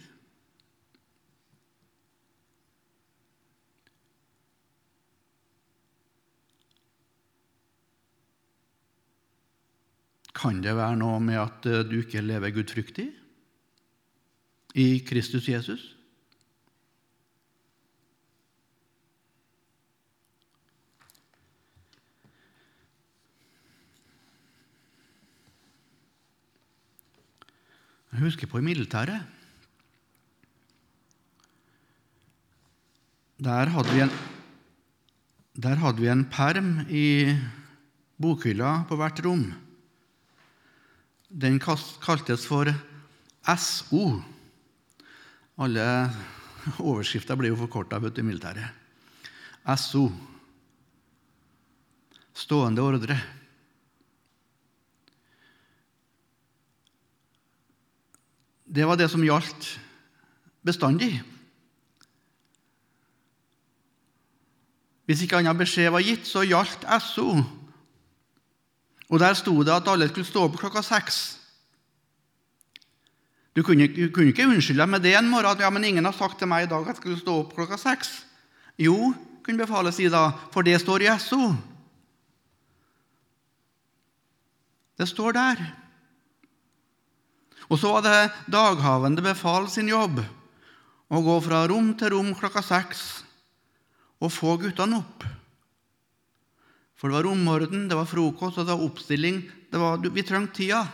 Kan 10.43 10.57
det 10.59 10.73
være 10.75 10.97
noe 10.99 11.21
med 11.23 11.37
at 11.39 11.65
eh, 11.71 11.85
du 11.87 12.01
ikke 12.01 12.19
lever 12.19 12.51
gudfryktig 12.51 13.05
i 14.75 14.87
Kristus 15.07 15.47
Jesus? 15.47 15.85
Jeg 28.11 28.27
husker 28.27 28.51
på 28.51 28.59
i 28.59 28.67
militæret. 28.67 29.23
Der 33.39 33.75
hadde 33.79 33.95
vi 33.95 34.03
en, 34.03 34.15
der 35.55 35.79
hadde 35.87 36.03
vi 36.03 36.11
en 36.11 36.27
perm 36.27 36.79
i 36.91 37.07
bokhylla 38.19 38.81
på 38.91 38.99
hvert 38.99 39.23
rom. 39.23 39.53
Den 41.33 41.57
kaltes 41.57 42.45
for 42.45 42.69
SO. 43.57 44.03
Alle 45.57 45.85
overskrifter 46.89 47.37
blir 47.39 47.49
jo 47.49 47.57
forkorta 47.63 47.97
i 47.97 48.21
militæret. 48.21 48.69
SO. 49.77 50.11
Stående 52.33 52.81
ordre. 52.81 53.17
Det 58.65 58.85
var 58.85 58.97
det 58.97 59.09
som 59.09 59.25
gjaldt 59.25 59.67
bestandig. 60.65 61.21
Hvis 65.05 65.25
ikke 65.25 65.41
annen 65.41 65.57
beskjed 65.57 65.91
var 65.93 66.05
gitt, 66.05 66.29
så 66.29 66.45
gjaldt 66.45 66.85
SO. 67.01 67.41
Og 69.09 69.19
der 69.19 69.33
sto 69.37 69.55
det 69.63 69.73
at 69.73 69.87
alle 69.87 70.07
skulle 70.09 70.27
stå 70.27 70.45
opp 70.47 70.59
klokka 70.59 70.83
seks. 70.85 71.39
Du 73.53 73.61
kunne, 73.61 73.87
kunne 74.09 74.31
ikke 74.31 74.47
unnskylde 74.49 74.81
deg 74.81 74.89
med 74.89 75.03
det 75.03 75.13
en 75.17 75.29
morgen. 75.29 75.51
at 75.51 75.59
ja, 75.59 75.69
men 75.69 75.83
'Ingen 75.83 76.05
har 76.05 76.13
sagt 76.13 76.39
til 76.39 76.47
meg 76.47 76.63
i 76.63 76.69
dag 76.69 76.81
at 76.81 76.87
jeg 76.87 76.95
skulle 76.95 77.19
stå 77.19 77.39
opp 77.39 77.53
klokka 77.55 77.77
seks.' 77.77 78.25
Jo, 78.79 79.13
kunne 79.43 79.57
befalet 79.57 79.93
si 79.93 80.09
da, 80.09 80.31
for 80.51 80.61
det 80.61 80.81
står 80.81 81.01
i 81.01 81.19
SO. 81.19 81.53
Det 84.97 85.07
står 85.07 85.31
der. 85.31 85.57
Og 87.69 87.79
så 87.79 87.91
var 87.93 88.01
det 88.01 88.31
daghavende 88.51 89.21
befal 89.21 89.69
sin 89.69 89.89
jobb 89.89 90.19
å 91.13 91.21
gå 91.21 91.37
fra 91.45 91.67
rom 91.67 91.93
til 91.97 92.09
rom 92.09 92.33
klokka 92.37 92.61
seks 92.65 93.23
og 94.23 94.31
få 94.31 94.57
guttene 94.57 95.01
opp. 95.01 95.25
For 97.03 97.11
det 97.11 97.17
var 97.17 97.25
romorden, 97.27 97.89
det 97.91 97.97
var 97.99 98.07
frokost, 98.07 98.61
og 98.61 98.63
det 98.63 98.71
var 98.71 98.83
oppstilling. 98.85 99.41
Det 99.67 99.79
var, 99.81 99.99
vi 99.99 100.23
trengte 100.23 100.55
tida. 100.55 100.85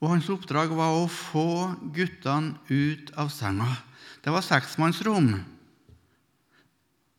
Og 0.00 0.14
hans 0.14 0.30
oppdrag 0.32 0.72
var 0.72 0.96
å 0.96 1.02
få 1.12 1.74
guttene 1.92 2.56
ut 2.72 3.12
av 3.20 3.28
senga. 3.28 3.68
Det 4.24 4.32
var 4.32 4.46
seksmannsrom. 4.48 5.28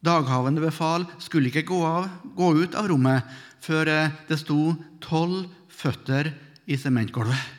Daghavende 0.01 0.65
befal 0.65 1.05
skulle 1.21 1.53
ikke 1.53 1.67
gå, 1.69 1.83
av, 1.85 2.09
gå 2.33 2.49
ut 2.57 2.73
av 2.73 2.89
rommet 2.89 3.29
før 3.61 3.93
det 4.25 4.41
sto 4.41 4.73
tolv 5.05 5.45
føtter 5.69 6.33
i 6.65 6.81
sementgulvet. 6.81 7.53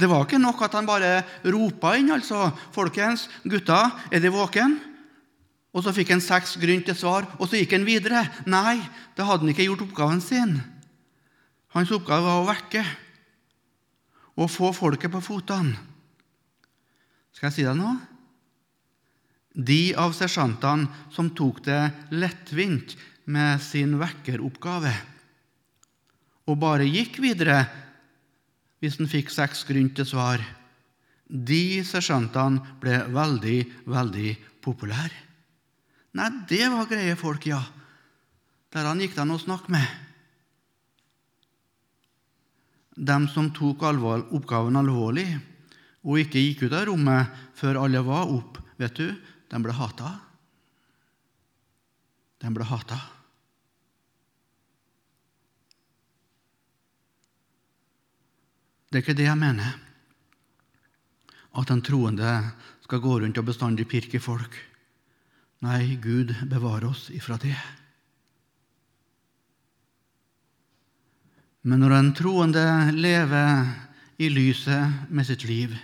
Det 0.00 0.08
var 0.08 0.24
ikke 0.24 0.40
nok 0.40 0.64
at 0.64 0.80
han 0.80 0.88
bare 0.88 1.18
ropa 1.44 1.98
inn, 2.00 2.08
altså. 2.08 2.54
'Folkens, 2.72 3.28
gutta, 3.44 3.90
er 4.08 4.24
de 4.24 4.32
våken?' 4.32 4.80
Og 5.70 5.84
så 5.84 5.94
fikk 5.94 6.10
han 6.10 6.22
seks 6.22 6.56
grunn 6.58 6.82
til 6.82 6.96
svar, 6.98 7.28
og 7.38 7.46
så 7.46 7.60
gikk 7.60 7.76
han 7.76 7.86
videre. 7.86 8.24
Nei, 8.50 8.80
da 9.14 9.26
hadde 9.28 9.44
han 9.44 9.52
ikke 9.52 9.68
gjort 9.68 9.84
oppgaven 9.86 10.22
sin. 10.24 10.56
Hans 11.76 11.92
oppgave 11.94 12.26
var 12.26 12.40
å 12.40 12.48
vekke 12.48 12.82
og 14.40 14.50
få 14.50 14.72
folket 14.74 15.12
på 15.12 15.22
fotene. 15.22 15.76
Skal 17.36 17.50
jeg 17.50 17.58
si 17.60 17.66
deg 17.66 17.78
noe? 17.78 17.94
De 19.50 19.92
av 19.98 20.14
sersjantene 20.14 20.88
som 21.14 21.30
tok 21.34 21.62
det 21.66 21.80
lettvint 22.14 22.96
med 23.30 23.62
sin 23.62 23.96
vekkeroppgave, 24.00 24.92
og 26.50 26.58
bare 26.58 26.86
gikk 26.88 27.20
videre 27.22 27.62
hvis 28.82 28.96
han 28.98 29.10
fikk 29.10 29.30
seks 29.30 29.62
grunn 29.68 29.90
til 29.94 30.08
svar. 30.08 30.42
De 31.30 31.82
sersjantene 31.86 32.78
ble 32.82 32.96
veldig, 33.14 33.58
veldig 33.86 34.30
populære. 34.64 35.29
Nei, 36.18 36.30
det 36.50 36.64
var 36.72 36.88
greie 36.90 37.14
folk, 37.18 37.46
ja. 37.46 37.60
Der 38.70 38.86
han 38.86 39.02
gikk 39.02 39.14
det 39.16 39.22
an 39.22 39.34
å 39.34 39.38
snakke 39.38 39.70
med. 39.74 39.86
Dem 43.00 43.28
som 43.32 43.52
tok 43.54 43.84
alvor, 43.86 44.26
oppgaven 44.34 44.78
alvorlig 44.78 45.28
og 46.00 46.18
ikke 46.20 46.42
gikk 46.42 46.66
ut 46.66 46.74
av 46.74 46.88
rommet 46.88 47.38
før 47.58 47.82
alle 47.82 48.02
var 48.04 48.30
opp, 48.32 48.58
vet 48.80 48.96
du, 48.96 49.08
de 49.50 49.62
ble 49.62 49.74
hata. 49.76 50.14
De 52.40 52.50
ble 52.54 52.66
hata. 52.66 52.98
Det 58.90 58.98
er 58.98 59.04
ikke 59.04 59.18
det 59.18 59.28
jeg 59.28 59.38
mener, 59.38 59.76
at 61.60 61.70
en 61.70 61.82
troende 61.84 62.32
skal 62.82 63.02
gå 63.04 63.20
rundt 63.22 63.38
og 63.38 63.46
bestandig 63.46 63.86
pirke 63.90 64.18
folk. 64.22 64.56
Nei, 65.60 65.98
Gud 66.00 66.32
bevare 66.48 66.88
oss 66.88 67.10
ifra 67.12 67.36
det. 67.36 67.56
Men 71.68 71.82
når 71.82 71.92
en 71.92 72.14
troende 72.16 72.64
lever 72.96 73.68
i 74.20 74.30
lyset 74.32 75.10
med 75.12 75.28
sitt 75.28 75.44
liv, 75.44 75.74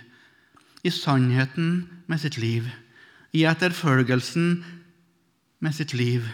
i 0.81 0.89
sannheten 0.89 1.85
med 2.09 2.23
sitt 2.23 2.39
liv, 2.41 2.65
i 3.37 3.43
etterfølgelsen 3.45 4.63
med 5.61 5.77
sitt 5.77 5.93
liv, 5.93 6.25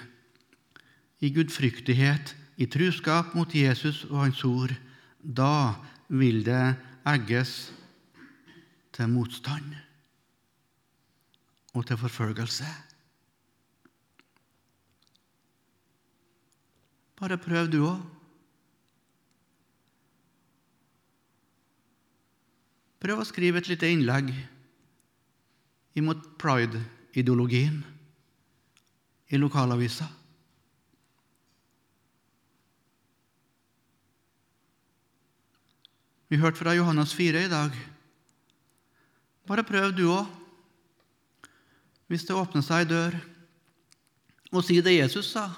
i 1.20 1.32
gudfryktighet, 1.36 2.36
i 2.56 2.70
truskap 2.72 3.34
mot 3.36 3.52
Jesus 3.56 4.06
og 4.08 4.22
Hans 4.22 4.44
ord, 4.48 4.72
da 5.20 5.76
vil 6.08 6.44
det 6.48 6.76
egges 7.10 7.74
til 8.96 9.12
motstand 9.12 9.76
og 11.74 11.88
til 11.90 12.00
forfølgelse. 12.00 12.93
Bare 17.24 17.38
prøv, 17.40 17.70
du 17.72 17.78
òg. 17.88 18.00
Prøv 23.00 23.22
å 23.22 23.28
skrive 23.30 23.62
et 23.62 23.70
lite 23.72 23.88
innlegg 23.88 24.34
imot 25.96 26.26
pride-ideologien 26.44 27.80
i 29.32 29.40
lokalavisa. 29.40 30.10
Vi 36.28 36.44
hørte 36.44 36.60
fra 36.60 36.76
Johannes 36.76 37.16
4 37.16 37.48
i 37.48 37.56
dag. 37.56 37.82
Bare 39.48 39.64
prøv, 39.64 39.94
du 39.96 40.10
òg. 40.12 40.28
Hvis 42.12 42.28
det 42.28 42.36
åpner 42.36 42.68
seg 42.68 42.84
ei 42.84 42.96
dør, 42.98 43.22
og 44.52 44.66
si 44.68 44.84
det 44.84 45.00
Jesus 45.00 45.32
sa. 45.38 45.54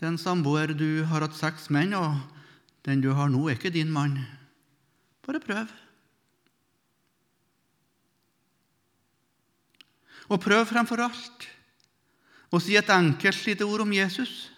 Den 0.00 0.18
samboer 0.20 0.74
du 0.76 1.04
har 1.08 1.24
hatt 1.24 1.36
seks 1.36 1.70
menn, 1.72 1.94
og 1.96 2.18
den 2.84 3.00
du 3.04 3.12
har 3.16 3.30
nå, 3.32 3.46
er 3.48 3.56
ikke 3.56 3.72
din 3.72 3.92
mann. 3.92 4.18
Bare 5.26 5.40
prøv. 5.42 5.70
Og 10.26 10.42
prøv 10.42 10.66
fremfor 10.68 11.00
alt 11.06 11.48
å 12.50 12.60
si 12.62 12.76
et 12.78 12.90
enkelt 12.92 13.46
lite 13.46 13.66
ord 13.66 13.86
om 13.86 13.94
Jesus. 13.94 14.50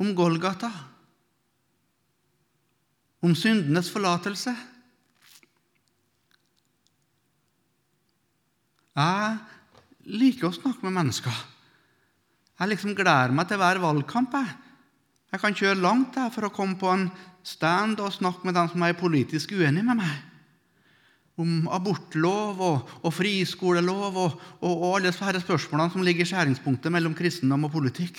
om 0.00 0.14
Golgata, 0.16 0.70
om 3.20 3.34
syndenes 3.36 3.90
forlatelse. 3.92 4.54
Jeg 8.96 9.34
liker 10.08 10.48
å 10.48 10.54
snakke 10.54 10.86
med 10.86 10.96
mennesker. 10.96 11.34
Jeg 12.60 12.72
liksom 12.72 12.96
gleder 12.96 13.32
meg 13.34 13.48
til 13.48 13.60
hver 13.60 13.80
valgkamp. 13.82 14.34
Jeg, 14.36 14.56
jeg 15.32 15.42
kan 15.42 15.56
kjøre 15.56 15.80
langt 15.80 16.18
jeg, 16.18 16.32
for 16.34 16.48
å 16.48 16.54
komme 16.54 16.78
på 16.80 16.90
en 16.92 17.06
stand 17.46 18.00
og 18.04 18.12
snakke 18.12 18.44
med 18.44 18.56
dem 18.56 18.68
som 18.72 18.82
er 18.84 18.98
politisk 18.98 19.54
uenige 19.56 19.86
med 19.86 20.02
meg. 20.02 20.18
om 21.40 21.68
abortlov 21.72 22.58
og, 22.60 22.90
og 23.00 23.12
friskolelov 23.16 24.16
og, 24.20 24.34
og, 24.60 24.72
og 24.74 24.82
alle 24.98 25.08
disse 25.08 25.40
spørsmålene 25.40 25.94
som 25.94 26.02
ligger 26.04 26.26
i 26.26 26.28
skjæringspunktet 26.28 26.92
mellom 26.92 27.14
kristendom 27.16 27.64
og 27.64 27.72
politikk. 27.72 28.18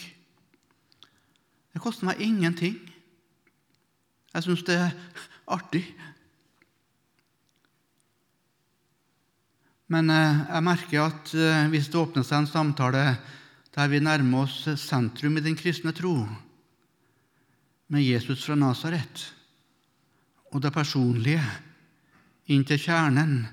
Det 1.70 1.82
koster 1.84 2.08
meg 2.08 2.24
ingenting. 2.26 2.80
Jeg 4.34 4.48
syns 4.48 4.64
det 4.66 4.80
er 4.80 4.96
artig. 5.54 5.84
Men 9.92 10.08
eh, 10.14 10.42
jeg 10.48 10.64
merker 10.64 11.04
at 11.04 11.34
eh, 11.36 11.68
hvis 11.72 11.90
det 11.92 12.00
åpner 12.00 12.24
seg 12.24 12.44
en 12.44 12.50
samtale 12.50 13.04
der 13.72 13.90
vi 13.92 14.00
nærmer 14.04 14.46
oss 14.46 14.64
sentrum 14.80 15.38
i 15.40 15.44
den 15.44 15.58
kristne 15.60 15.94
tro, 15.96 16.16
med 17.92 18.04
Jesus 18.04 18.46
fra 18.46 18.56
Nasaret, 18.56 19.24
og 20.52 20.64
det 20.64 20.72
personlige, 20.76 21.44
inn 22.52 22.64
til 22.68 22.80
kjernen, 22.80 23.46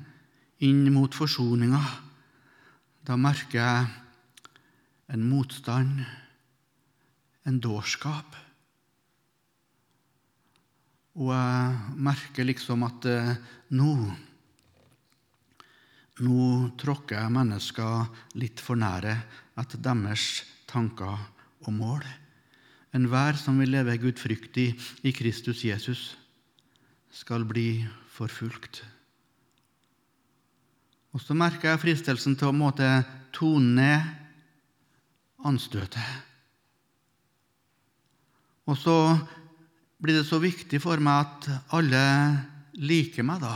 inn 0.62 0.86
mot 0.94 1.14
forsoninga, 1.14 1.80
da 3.06 3.18
merker 3.18 3.58
jeg 3.58 3.88
en 5.14 5.26
motstand, 5.26 6.02
en 7.46 7.58
dårskap. 7.62 8.38
Og 11.18 11.30
jeg 11.34 11.98
merker 12.10 12.46
liksom 12.46 12.86
at 12.86 13.10
eh, 13.10 13.36
nå 13.74 13.92
nå 16.24 16.70
tråkker 16.80 17.20
jeg 17.20 17.34
mennesker 17.34 18.08
litt 18.40 18.62
for 18.62 18.78
nære 18.80 19.14
etter 19.58 19.82
deres 19.82 20.44
tanker 20.70 21.18
og 21.66 21.74
mål 21.74 22.06
Enhver 22.96 23.36
som 23.36 23.58
vil 23.60 23.74
leve 23.74 23.98
gudfryktig 24.00 24.70
i 25.04 25.10
Kristus 25.12 25.60
Jesus, 25.60 26.16
skal 27.12 27.44
bli 27.44 27.84
forfulgt. 28.14 28.80
Og 31.12 31.20
så 31.20 31.36
merker 31.36 31.72
jeg 31.72 31.82
fristelsen 31.82 32.36
til 32.38 32.48
å 32.48 32.56
måte 32.56 32.88
tone 33.36 33.74
ned 33.76 34.08
anstøtet. 35.48 36.08
Og 38.68 38.76
så 38.76 38.96
blir 40.00 40.18
det 40.18 40.26
så 40.28 40.40
viktig 40.42 40.80
for 40.82 41.00
meg 41.02 41.26
at 41.26 41.74
alle 41.76 42.04
liker 42.78 43.26
meg, 43.26 43.44
da. 43.44 43.54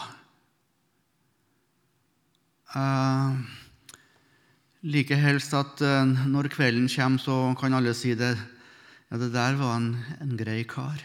Jeg 2.72 3.36
liker 4.88 5.18
helst 5.20 5.52
at 5.52 5.82
uh, 5.84 6.08
når 6.08 6.48
kvelden 6.54 6.88
kommer, 6.88 7.20
så 7.20 7.52
kan 7.60 7.76
alle 7.76 7.92
si 7.92 8.14
det. 8.16 8.32
Ja, 9.10 9.18
det 9.20 9.32
der 9.34 9.58
var 9.60 9.76
en, 9.76 9.90
en 10.24 10.36
grei 10.40 10.64
kar. 10.64 11.02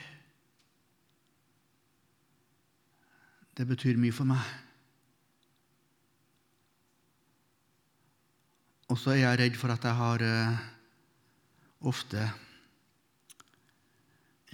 Det 3.57 3.67
betyr 3.67 3.99
mye 3.99 4.15
for 4.15 4.29
meg. 4.29 4.39
Og 8.87 8.95
så 8.95 9.11
er 9.11 9.25
jeg 9.25 9.39
redd 9.43 9.59
for 9.59 9.75
at 9.75 9.83
jeg 9.83 9.99
har 9.99 10.23
uh, 10.23 10.65
ofte 11.83 12.29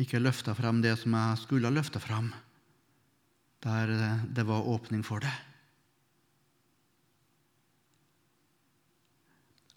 ikke 0.02 0.18
løfta 0.18 0.58
fram 0.58 0.82
det 0.82 0.98
som 0.98 1.14
jeg 1.14 1.46
skulle 1.46 1.70
ha 1.70 1.78
løfta 1.78 2.02
fram, 2.02 2.34
der 3.62 3.94
det 4.34 4.50
var 4.50 4.66
åpning 4.66 5.06
for 5.06 5.22
det. 5.22 5.53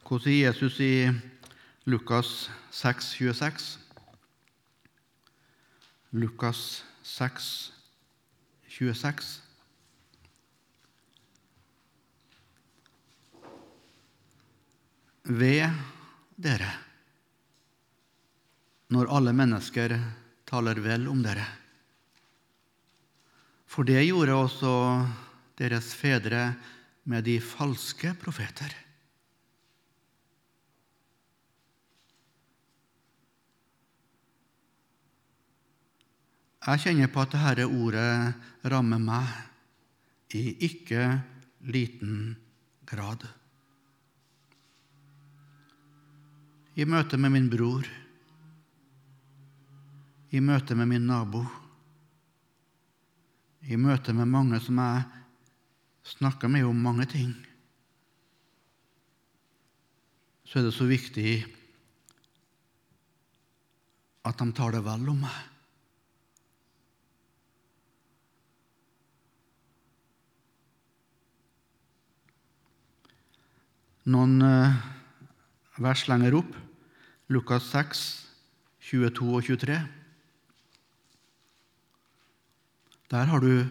Hva 0.07 0.21
sier 0.23 0.53
Jesus 0.53 0.77
i 0.79 1.09
Lukas 1.91 2.29
6, 2.71 3.09
26? 3.19 3.65
Lukas 6.15 6.61
6, 7.03 7.49
26. 8.71 9.33
Ved 15.27 15.67
dere 16.39 16.71
når 18.95 19.11
alle 19.11 19.35
mennesker 19.35 19.99
taler 20.47 20.87
vel 20.87 21.11
om 21.11 21.27
dere. 21.27 21.51
For 23.67 23.83
det 23.83 24.07
gjorde 24.07 24.39
også 24.39 24.73
deres 25.59 25.97
fedre 25.99 26.53
med 27.11 27.27
de 27.27 27.41
falske 27.43 28.15
profeter. 28.23 28.86
Jeg 36.67 36.81
kjenner 36.83 37.11
på 37.15 37.23
at 37.23 37.31
dette 37.31 37.63
ordet 37.71 38.67
rammer 38.67 38.99
meg 38.99 40.35
i 40.35 40.57
ikke 40.67 41.05
liten 41.71 42.33
grad. 42.91 43.23
I 46.75 46.89
møte 46.91 47.21
med 47.23 47.37
min 47.37 47.47
bror, 47.53 47.87
i 50.35 50.43
møte 50.43 50.75
med 50.75 50.91
min 50.91 51.07
nabo, 51.07 51.45
i 53.63 53.79
møte 53.79 54.11
med 54.13 54.27
mange 54.35 54.59
som 54.61 54.83
jeg 54.83 55.07
snakker 56.19 56.51
med 56.51 56.67
om 56.67 56.83
mange 56.83 57.07
ting, 57.15 57.33
så 60.43 60.59
er 60.59 60.67
det 60.67 60.75
så 60.75 60.91
viktig 60.91 61.31
at 64.27 64.43
de 64.43 64.51
tar 64.51 64.75
det 64.75 64.83
vel 64.83 65.15
om 65.15 65.23
meg. 65.23 65.45
Noen 74.07 74.39
eh, 74.43 74.77
vers 75.83 76.05
lenger 76.07 76.37
opp, 76.39 76.53
Lukas 77.35 77.67
6, 77.73 78.03
22 78.87 79.33
og 79.35 79.43
23. 79.49 79.81
Der 83.11 83.33
har 83.33 83.43
du 83.43 83.67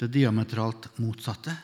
det 0.00 0.10
diametralt 0.12 0.90
motsatte. 1.00 1.56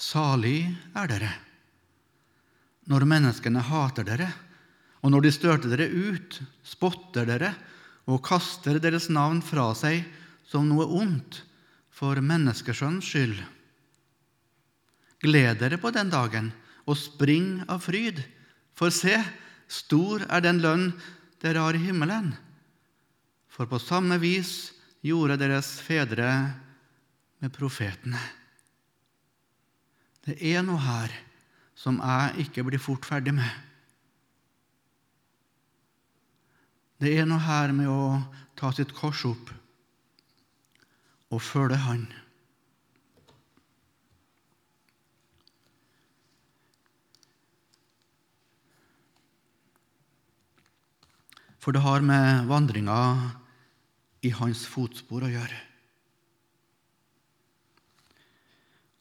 Salig 0.00 0.64
er 0.96 1.12
dere 1.12 1.30
når 2.90 3.04
menneskene 3.06 3.60
hater 3.62 4.08
dere, 4.08 4.26
og 5.04 5.12
når 5.12 5.26
de 5.26 5.30
størter 5.32 5.70
dere 5.70 5.86
ut, 5.92 6.40
spotter 6.66 7.28
dere 7.28 7.52
og 8.10 8.24
kaster 8.26 8.80
deres 8.82 9.06
navn 9.12 9.44
fra 9.44 9.68
seg 9.78 10.02
som 10.48 10.66
noe 10.66 10.88
ondt 10.88 11.44
for 11.94 12.18
menneskesjønns 12.24 13.06
skyld. 13.06 13.38
Gled 15.20 15.60
dere 15.60 15.78
på 15.80 15.92
den 15.92 16.10
dagen 16.12 16.50
og 16.88 16.96
spring 16.96 17.60
av 17.68 17.84
fryd, 17.84 18.22
for 18.72 18.92
se, 18.94 19.18
stor 19.68 20.24
er 20.26 20.42
den 20.44 20.62
lønn 20.64 20.90
dere 21.42 21.62
har 21.66 21.76
i 21.76 21.82
himmelen. 21.82 22.32
For 23.50 23.68
på 23.68 23.80
samme 23.82 24.16
vis 24.22 24.72
gjorde 25.04 25.38
deres 25.40 25.74
fedre 25.84 26.30
med 27.40 27.52
profetene. 27.52 28.20
Det 30.24 30.36
er 30.52 30.64
noe 30.64 30.80
her 30.80 31.12
som 31.76 32.00
jeg 32.00 32.46
ikke 32.46 32.64
blir 32.66 32.82
fort 32.82 33.06
ferdig 33.08 33.32
med. 33.36 33.50
Det 37.00 37.14
er 37.16 37.28
noe 37.28 37.40
her 37.40 37.72
med 37.72 37.88
å 37.88 38.20
ta 38.60 38.68
sitt 38.76 38.92
kors 38.92 39.24
opp 39.24 39.52
og 41.30 41.40
følge 41.40 41.78
Han. 41.86 42.04
For 51.60 51.76
det 51.76 51.82
har 51.84 52.00
med 52.00 52.46
vandringa 52.48 53.00
i 54.24 54.32
hans 54.32 54.64
fotspor 54.68 55.26
å 55.26 55.32
gjøre. 55.32 55.58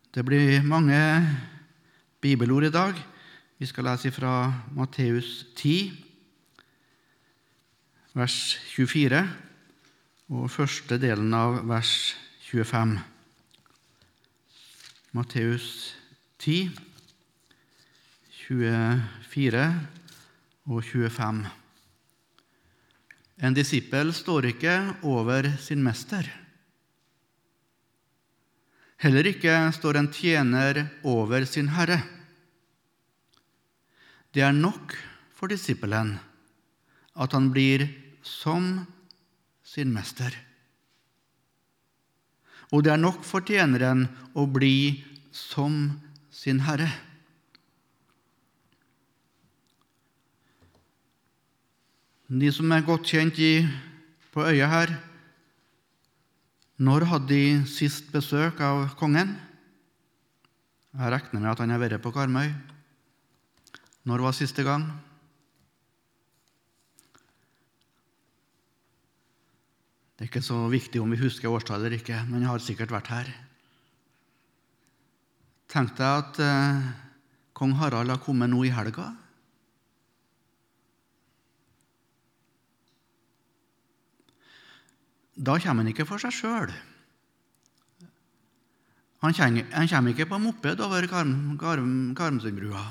Det 0.10 0.26
blir 0.26 0.65
mange 0.65 1.00
bibelord 2.19 2.67
i 2.67 2.74
dag. 2.74 2.98
Vi 3.60 3.67
skal 3.69 3.88
lese 3.88 4.12
fra 4.12 4.52
Matteus 4.76 5.45
10, 5.60 5.91
vers 8.17 8.39
24, 8.74 9.22
og 10.30 10.52
første 10.52 10.98
delen 11.02 11.34
av 11.36 11.62
vers 11.69 11.93
25. 12.50 12.98
Matteus 15.15 15.69
10, 16.41 16.69
24 18.48 19.63
og 20.69 20.84
25. 20.84 21.59
En 23.39 23.56
disippel 23.56 24.12
står 24.13 24.49
ikke 24.52 24.75
over 25.08 25.47
sin 25.63 25.84
mester. 25.84 26.28
Heller 28.99 29.30
ikke 29.32 29.54
står 29.75 29.99
en 29.99 30.12
tjener 30.12 30.82
over 31.08 31.45
sin 31.47 31.71
herre. 31.71 32.02
Det 34.36 34.43
er 34.43 34.52
nok 34.56 34.93
for 35.34 35.47
disippelen 35.47 36.17
at 37.15 37.34
han 37.36 37.47
blir 37.56 37.88
som 38.23 38.86
sin 39.63 39.93
mester. 39.95 40.36
og 42.69 42.84
det 42.86 42.91
er 42.93 43.02
nok 43.02 43.23
for 43.25 43.41
tjeneren 43.45 44.06
å 44.38 44.45
bli 44.45 45.02
som 45.34 45.97
sin 46.30 46.62
herre. 46.67 46.89
De 52.30 52.52
som 52.54 52.70
er 52.70 52.86
godt 52.86 53.08
kjent 53.10 53.39
i, 53.42 53.63
på 54.30 54.44
øya 54.46 54.68
her, 54.70 54.92
når 56.78 57.08
hadde 57.10 57.30
de 57.32 57.46
sist 57.65 58.12
besøk 58.13 58.60
av 58.62 58.92
kongen? 59.00 59.32
Jeg 60.94 61.10
regner 61.10 61.42
med 61.42 61.50
at 61.50 61.63
han 61.63 61.74
har 61.74 61.82
vært 61.82 62.04
på 62.04 62.12
Karmøy. 62.13 62.52
Når 64.06 64.22
var 64.22 64.36
siste 64.38 64.62
gang? 64.63 64.86
Det 70.13 70.28
er 70.28 70.30
ikke 70.30 70.46
så 70.46 70.60
viktig 70.70 71.02
om 71.02 71.10
vi 71.10 71.24
husker 71.24 71.50
årstallet 71.50 71.89
eller 71.89 71.98
ikke, 71.98 72.20
men 72.30 72.46
jeg 72.46 72.52
har 72.52 72.62
sikkert 72.62 72.94
vært 72.94 73.10
her. 73.10 73.34
Tenk 75.74 75.98
deg 75.98 76.06
at 76.06 76.44
eh, 76.46 76.94
kong 77.58 77.74
Harald 77.82 78.13
har 78.13 78.22
kommet 78.22 78.54
nå 78.54 78.62
i 78.68 78.74
helga. 78.76 79.10
Da 85.39 85.56
kommer 85.56 85.86
han 85.86 85.91
ikke 85.93 86.08
for 86.08 86.19
seg 86.19 86.36
sjøl. 86.36 86.71
Han, 89.23 89.36
han 89.36 89.88
kommer 89.91 90.13
ikke 90.13 90.28
på 90.28 90.39
moped 90.39 90.80
over 90.84 91.08
Karm, 91.12 91.56
Karm, 91.60 91.93
Karmsundbrua. 92.15 92.84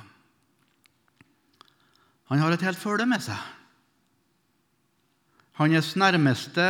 Han 2.29 2.43
har 2.43 2.53
et 2.53 2.65
helt 2.65 2.81
følge 2.81 3.07
med 3.09 3.25
seg. 3.25 3.39
Hans 5.59 5.95
nærmeste 5.99 6.65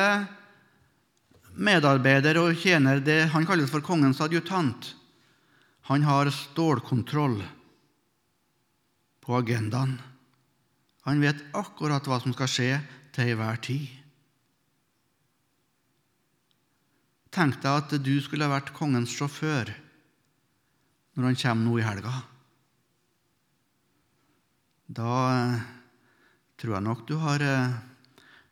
medarbeider 1.59 2.39
og 2.41 2.55
tjener, 2.57 3.03
det 3.03 3.27
han 3.35 3.47
kalles 3.47 3.71
for 3.71 3.85
kongens 3.85 4.23
adjutant, 4.23 4.95
han 5.91 6.05
har 6.07 6.31
stålkontroll 6.33 7.41
på 9.25 9.37
agendaen. 9.37 9.99
Han 11.09 11.23
vet 11.25 11.41
akkurat 11.57 12.07
hva 12.07 12.21
som 12.23 12.35
skal 12.37 12.51
skje 12.53 12.73
til 13.17 13.33
enhver 13.35 13.61
tid. 13.65 13.98
Tenk 17.35 17.61
deg 17.61 17.71
at 17.71 17.93
du 18.01 18.15
skulle 18.25 18.47
ha 18.49 18.55
vært 18.57 18.73
kongens 18.77 19.13
sjåfør 19.13 19.71
når 21.19 21.27
han 21.27 21.39
kommer 21.41 21.67
nå 21.67 21.79
i 21.81 21.85
helga. 21.85 22.13
Da 24.89 25.15
eh, 25.35 25.65
tror 26.57 26.79
jeg 26.79 26.87
nok 26.87 27.03
du 27.09 27.17
har 27.21 27.43
eh, 27.45 27.75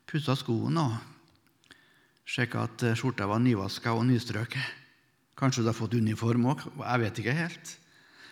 pussa 0.04 0.34
skoene 0.36 0.82
og 0.82 2.26
sjekka 2.28 2.66
at 2.66 2.84
eh, 2.84 2.98
skjorta 2.98 3.28
var 3.30 3.40
nyvaska 3.40 3.94
og 3.96 4.04
nystrøket. 4.10 4.74
Kanskje 5.36 5.64
du 5.64 5.70
har 5.70 5.78
fått 5.78 5.96
uniform 5.96 6.50
òg, 6.52 6.66
jeg 6.80 7.02
vet 7.04 7.22
ikke 7.22 7.36
helt. 7.38 7.72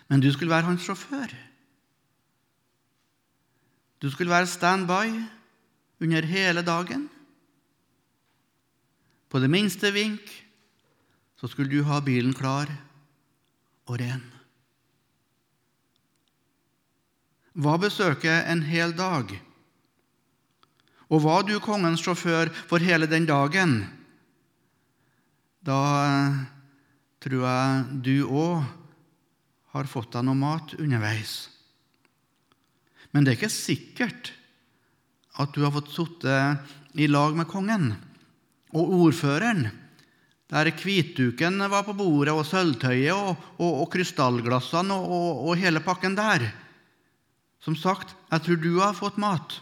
Men 0.09 0.21
du 0.21 0.29
skulle 0.33 0.53
være 0.53 0.69
hans 0.69 0.85
sjåfør. 0.85 1.33
Du 4.01 4.11
skulle 4.13 4.33
være 4.33 4.49
standby 4.49 5.15
under 6.03 6.27
hele 6.29 6.61
dagen. 6.65 7.07
På 9.29 9.41
det 9.41 9.49
minste 9.51 9.91
vink 9.95 10.29
så 11.39 11.49
skulle 11.51 11.71
du 11.71 11.83
ha 11.87 11.99
bilen 12.03 12.33
klar 12.33 12.69
og 13.89 13.99
ren. 14.01 14.23
Hva 17.55 17.77
besøker 17.79 18.43
en 18.51 18.63
hel 18.67 18.95
dag? 18.95 19.29
Og 21.07 21.21
var 21.23 21.45
du 21.47 21.55
kongens 21.63 22.01
sjåfør 22.03 22.49
for 22.67 22.83
hele 22.83 23.07
den 23.07 23.27
dagen, 23.29 23.77
da 25.65 25.81
eh, 26.05 26.39
tror 27.23 27.45
jeg 27.45 28.01
du 28.05 28.15
òg 28.25 28.65
har 29.75 29.89
fått 29.89 30.13
deg 30.15 30.25
noe 30.27 30.39
mat 30.39 30.75
underveis. 30.77 31.35
Men 33.11 33.23
det 33.23 33.33
er 33.33 33.39
ikke 33.39 33.53
sikkert 33.53 34.33
at 35.39 35.55
du 35.55 35.63
har 35.63 35.73
fått 35.75 35.93
sitte 35.93 36.35
i 36.99 37.07
lag 37.11 37.35
med 37.37 37.49
kongen 37.49 37.93
og 38.73 38.93
ordføreren, 39.05 39.67
der 40.49 40.69
hvitduken 40.69 41.59
var 41.69 41.85
på 41.87 41.95
bordet, 41.97 42.33
og 42.33 42.45
sølvtøyet 42.45 43.13
og, 43.13 43.35
og, 43.57 43.81
og 43.83 43.87
krystallglassene 43.93 44.93
og, 44.93 45.45
og, 45.49 45.53
hele 45.57 45.81
pakken 45.81 46.17
der. 46.17 46.47
Som 47.61 47.75
sagt, 47.75 48.13
jeg 48.31 48.45
tror 48.45 48.61
du 48.61 48.73
har 48.79 48.97
fått 48.97 49.17
mat. 49.21 49.57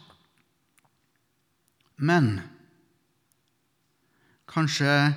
Men 1.95 2.41
kanskje 4.49 5.13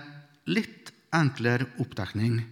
litt 0.47 0.93
enklere 1.17 1.67
oppdekning 1.83 2.45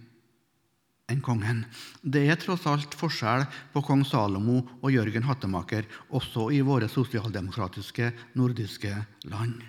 enn 1.11 1.21
kongen. 1.21 1.61
Det 2.01 2.25
er 2.27 2.39
tross 2.41 2.65
alt 2.67 2.97
forskjell 2.97 3.45
på 3.71 3.83
kong 3.85 4.03
Salomo 4.09 4.57
og 4.81 4.91
Jørgen 4.91 5.27
Hattemaker, 5.27 5.85
også 6.09 6.49
i 6.51 6.63
våre 6.65 6.89
sosialdemokratiske 6.91 8.11
nordiske 8.35 8.97
land. 9.29 9.61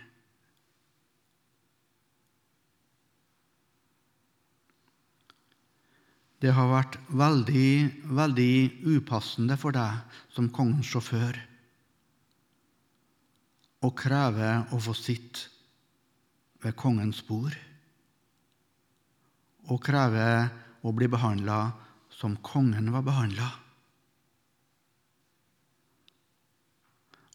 Det 6.43 6.53
har 6.53 6.69
vært 6.69 6.99
veldig, 7.09 7.69
veldig 8.13 8.55
upassende 8.97 9.57
for 9.61 9.77
deg 9.77 10.19
som 10.35 10.51
kongens 10.53 10.91
sjåfør 10.93 11.39
å 13.87 13.93
kreve 13.97 14.51
å 14.73 14.81
få 14.83 14.95
sitte 14.97 15.49
ved 16.65 16.77
kongens 16.79 17.23
bord 17.27 17.55
og 19.67 19.83
kreve 19.83 20.27
å 20.87 20.93
bli 20.95 21.09
behandla 21.11 21.59
som 22.17 22.37
kongen 22.45 22.93
var 22.95 23.05
behandla. 23.07 23.49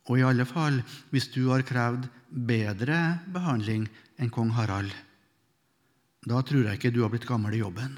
Og 0.09 0.19
i 0.19 0.25
alle 0.25 0.47
fall 0.49 0.79
hvis 1.11 1.29
du 1.33 1.43
har 1.51 1.65
krevd 1.67 2.07
bedre 2.31 2.97
behandling 3.33 3.85
enn 4.17 4.31
kong 4.33 4.53
Harald. 4.55 4.93
Da 6.25 6.41
tror 6.45 6.67
jeg 6.67 6.79
ikke 6.79 6.93
du 6.93 7.03
har 7.03 7.11
blitt 7.13 7.27
gammel 7.29 7.57
i 7.57 7.61
jobben. 7.61 7.93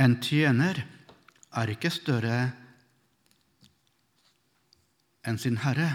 En 0.00 0.16
tjener 0.24 0.80
er 1.52 1.72
ikke 1.72 1.90
større 1.92 2.36
enn 5.28 5.38
sin 5.38 5.58
herre. 5.62 5.90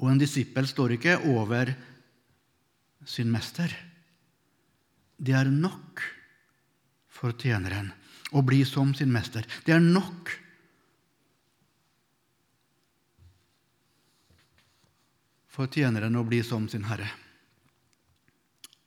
Og 0.00 0.10
en 0.10 0.20
disippel 0.20 0.68
står 0.68 0.96
ikke 0.96 1.18
over 1.32 1.72
sin 3.08 3.30
mester. 3.32 3.72
Det 5.16 5.34
er 5.36 5.50
nok 5.50 6.02
for 7.14 7.36
tjeneren 7.38 7.92
å 8.34 8.42
bli 8.42 8.64
som 8.66 8.94
sin 8.96 9.12
mester. 9.14 9.46
Det 9.66 9.76
er 9.76 9.82
nok. 9.82 10.32
For 15.54 15.70
tjeneren 15.70 16.18
å 16.18 16.24
bli 16.26 16.42
som 16.42 16.66
sin 16.70 16.86
herre. 16.88 17.06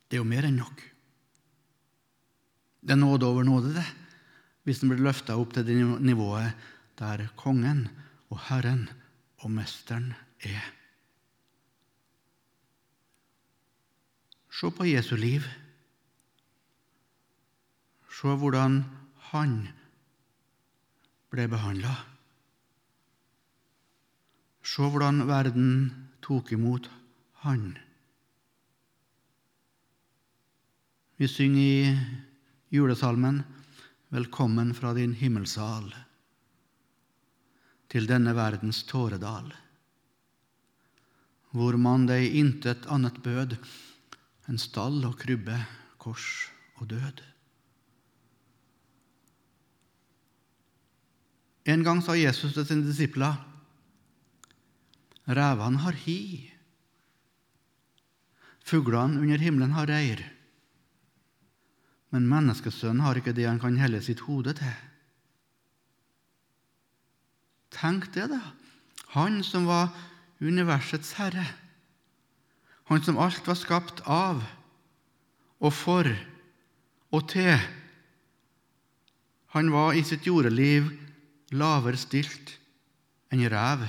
Det 0.07 0.17
er 0.17 0.23
jo 0.23 0.27
mer 0.27 0.47
enn 0.47 0.59
nok. 0.59 0.83
Det 2.87 2.95
er 2.95 2.99
nåde 3.01 3.27
over 3.27 3.43
nåde, 3.43 3.73
det, 3.75 3.83
hvis 4.63 4.79
den 4.79 4.93
blir 4.93 5.03
løfta 5.03 5.35
opp 5.35 5.51
til 5.51 5.65
det 5.67 5.75
nivået 5.99 6.55
der 6.95 7.25
kongen 7.35 7.89
og 8.31 8.39
Herren 8.47 8.85
og 9.43 9.51
Mesteren 9.51 10.13
er. 10.39 10.63
Se 14.47 14.71
på 14.71 14.87
Jesu 14.87 15.15
liv. 15.19 15.43
Se 18.07 18.31
hvordan 18.39 18.79
han 19.29 19.57
ble 21.29 21.49
behandla. 21.51 21.91
Se 24.63 24.87
hvordan 24.87 25.27
verden 25.27 25.67
tok 26.23 26.55
imot 26.55 26.87
han. 27.43 27.75
Vi 31.17 31.27
synger 31.27 31.61
i 31.61 32.26
julesalmen 32.69 33.43
'Velkommen 34.09 34.73
fra 34.73 34.93
din 34.93 35.13
himmelsal' 35.15 35.95
til 37.87 38.07
denne 38.07 38.33
verdens 38.35 38.81
tåredal, 38.83 39.53
hvor 41.55 41.77
man 41.79 42.05
deg 42.09 42.35
intet 42.35 42.87
annet 42.91 43.21
bød 43.23 43.55
enn 44.47 44.59
stall 44.59 44.99
og 45.07 45.15
krybbe, 45.23 45.55
kors 45.97 46.51
og 46.79 46.91
død. 46.91 47.23
En 51.67 51.83
gang 51.83 52.03
sa 52.03 52.15
Jesus 52.15 52.53
til 52.53 52.67
sine 52.67 52.87
disipler, 52.87 53.39
'Revene 55.27 55.83
har 55.83 55.95
hi, 56.03 56.51
fuglene 58.63 59.19
under 59.23 59.37
himmelen 59.37 59.71
har 59.71 59.87
reir.' 59.87 60.36
Men 62.15 62.29
menneskesønnen 62.29 63.03
har 63.03 63.19
ikke 63.19 63.35
det 63.35 63.47
han 63.49 63.59
kan 63.59 63.79
helle 63.79 63.99
sitt 64.03 64.23
hode 64.27 64.53
til. 64.57 64.75
Tenk 67.75 68.07
det, 68.15 68.29
da. 68.31 68.41
Han 69.15 69.41
som 69.45 69.67
var 69.67 69.91
universets 70.39 71.13
herre. 71.19 71.45
Han 72.87 73.03
som 73.03 73.19
alt 73.19 73.47
var 73.47 73.59
skapt 73.59 74.01
av 74.07 74.39
og 75.59 75.73
for 75.73 76.07
og 77.11 77.27
til. 77.31 77.57
Han 79.55 79.71
var 79.73 79.97
i 79.97 80.03
sitt 80.07 80.27
jordeliv 80.27 80.89
lavere 81.55 81.99
stilt 81.99 82.55
enn 83.33 83.43
rev 83.51 83.83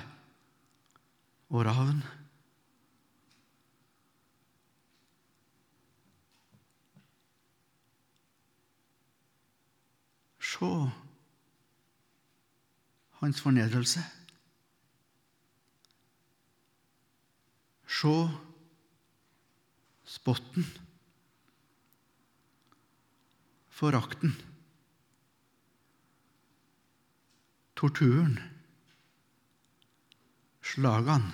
og 1.55 1.67
ravn. 1.67 2.01
Se 10.59 10.91
hans 13.21 13.41
fornedrelse. 13.41 14.03
Se 17.87 18.31
spotten, 20.05 20.67
forakten, 23.69 24.35
torturen, 27.75 28.43
slagene, 30.61 31.33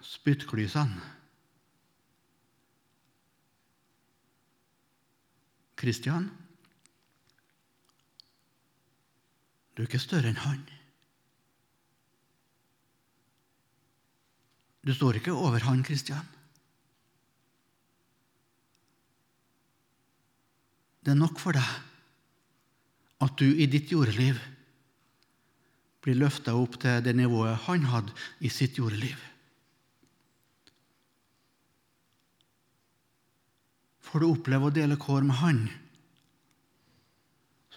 spyttklysene. 0.00 1.17
Kristian, 5.88 6.26
du 9.72 9.80
er 9.80 9.86
ikke 9.88 10.00
større 10.02 10.28
enn 10.28 10.40
han. 10.42 10.58
Du 14.84 14.92
står 14.92 15.16
ikke 15.16 15.32
over 15.32 15.64
han, 15.64 15.80
Kristian. 15.86 16.28
Det 21.00 21.14
er 21.14 21.20
nok 21.22 21.40
for 21.40 21.56
deg 21.56 21.72
at 23.24 23.40
du 23.40 23.48
i 23.48 23.70
ditt 23.72 23.88
jordeliv 23.88 24.36
blir 26.04 26.20
løfta 26.20 26.52
opp 26.52 26.76
til 26.84 27.00
det 27.06 27.16
nivået 27.16 27.64
han 27.64 27.88
hadde 27.94 28.12
i 28.44 28.52
sitt 28.52 28.76
jordeliv. 28.76 29.16
Får 34.08 34.24
du 34.24 34.30
oppleve 34.30 34.68
å 34.68 34.72
dele 34.72 34.96
kår 35.00 35.26
med 35.28 35.36
Han, 35.42 35.60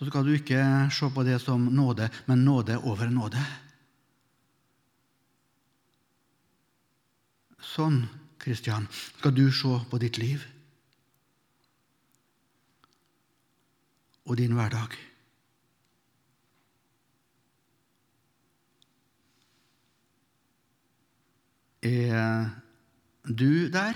så 0.01 0.07
skal 0.07 0.25
du 0.25 0.31
ikke 0.33 0.61
se 0.89 1.09
på 1.13 1.23
det 1.27 1.35
som 1.43 1.67
nåde, 1.75 2.07
men 2.25 2.45
nåde 2.47 2.79
over 2.89 3.11
nåde. 3.11 3.41
Sånn, 7.61 7.99
Kristian, 8.41 8.87
skal 9.19 9.35
du 9.37 9.43
se 9.53 9.75
på 9.91 9.99
ditt 10.01 10.17
liv 10.17 10.47
og 14.25 14.39
din 14.39 14.55
hverdag. 14.57 14.95
Er 21.85 22.49
du 23.29 23.69
der? 23.69 23.93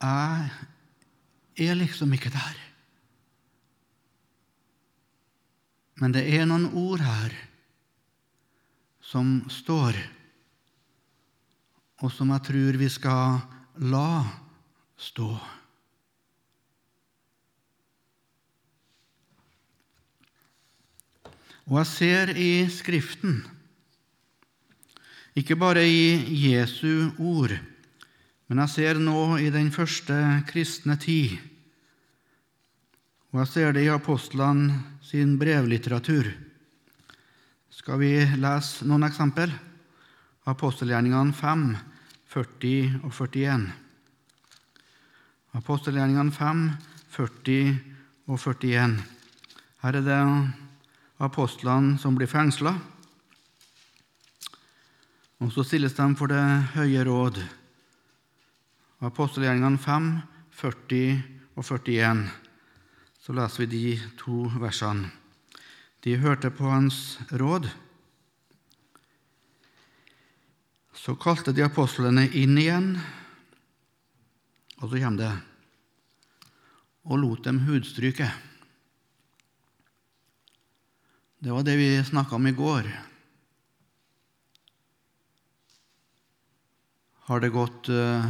Jeg 0.00 0.50
er 1.56 1.74
liksom 1.78 2.12
ikke 2.12 2.30
der. 2.34 2.56
Men 5.96 6.12
det 6.12 6.26
er 6.28 6.44
noen 6.44 6.68
ord 6.76 7.00
her 7.00 7.32
som 9.00 9.38
står, 9.48 9.96
og 12.04 12.12
som 12.12 12.32
jeg 12.34 12.44
tror 12.50 12.80
vi 12.80 12.88
skal 12.92 13.38
la 13.88 14.08
stå. 15.00 15.30
Og 21.66 21.78
jeg 21.80 21.88
ser 21.90 22.34
i 22.36 22.50
Skriften, 22.70 23.40
ikke 25.36 25.56
bare 25.58 25.82
i 25.88 26.52
Jesu 26.52 27.08
ord, 27.18 27.56
men 28.46 28.62
jeg 28.62 28.72
ser 28.72 28.98
nå 29.02 29.38
i 29.42 29.50
den 29.50 29.72
første 29.74 30.16
kristne 30.46 30.94
tid, 31.02 31.34
og 33.34 33.42
jeg 33.42 33.50
ser 33.52 33.74
det 33.74 33.82
i 33.84 33.92
apostlene 33.92 34.98
sin 35.04 35.34
brevlitteratur. 35.40 36.28
Skal 37.74 37.98
vi 38.00 38.12
lese 38.40 38.86
noen 38.88 39.04
eksempel? 39.08 39.50
Apostelgjerningene 40.46 41.34
5, 41.34 41.66
40 42.32 43.02
og 43.02 43.10
41. 43.12 43.66
Apostelgjerningene 45.58 46.32
5, 46.32 46.62
40 47.18 47.76
og 48.30 48.40
41. 48.40 48.96
Her 49.82 50.00
er 50.00 50.06
det 50.06 50.22
apostlene 51.22 51.98
som 52.00 52.16
blir 52.16 52.30
fengsla, 52.30 52.72
og 55.44 55.52
så 55.52 55.66
stilles 55.66 55.92
de 55.98 56.10
for 56.16 56.32
det 56.32 56.42
høye 56.78 57.04
råd. 57.04 57.44
Apostelgjerningene 59.04 59.76
5, 59.76 60.06
40 60.56 61.22
og 61.56 61.64
41. 61.68 62.22
Så 63.20 63.34
leser 63.36 63.66
vi 63.66 63.66
de 63.74 63.96
to 64.16 64.46
versene. 64.56 65.10
De 66.00 66.14
hørte 66.22 66.52
på 66.54 66.70
hans 66.70 67.18
råd. 67.34 67.68
Så 70.96 71.16
kalte 71.20 71.52
de 71.52 71.64
apostlene 71.66 72.24
inn 72.38 72.56
igjen, 72.58 72.88
og 74.80 74.88
så 74.88 75.00
kommer 75.02 75.20
det, 75.20 75.32
og 77.06 77.20
lot 77.20 77.44
dem 77.44 77.60
hudstryke. 77.66 78.30
Det 81.38 81.52
var 81.52 81.66
det 81.66 81.76
vi 81.78 81.90
snakka 82.06 82.38
om 82.38 82.48
i 82.48 82.56
går. 82.56 82.88
Har 87.28 87.42
det 87.42 87.52
gått 87.54 87.90
uh, 87.90 88.24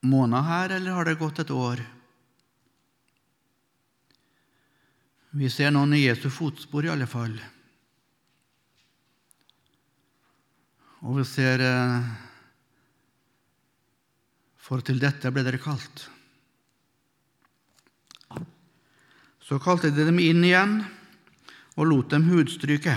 måneder 0.00 0.42
her, 0.42 0.76
eller 0.76 0.96
har 0.96 1.04
det 1.04 1.18
gått 1.20 1.38
et 1.42 1.50
år? 1.50 1.82
Vi 5.30 5.50
ser 5.50 5.70
noen 5.70 5.94
i 5.94 6.04
Jesu 6.04 6.30
fotspor, 6.32 6.86
i 6.86 6.90
alle 6.90 7.06
fall. 7.06 7.36
Og 11.06 11.20
vi 11.20 11.26
ser 11.28 11.62
eh, 11.64 12.08
For 14.60 14.82
til 14.86 15.00
dette 15.02 15.30
ble 15.34 15.42
dere 15.42 15.58
kalt. 15.58 16.04
Så 19.42 19.58
kalte 19.58 19.88
de 19.90 20.04
dem 20.06 20.20
inn 20.22 20.44
igjen 20.46 20.76
og 21.74 21.88
lot 21.90 22.12
dem 22.12 22.28
hudstryke. 22.28 22.94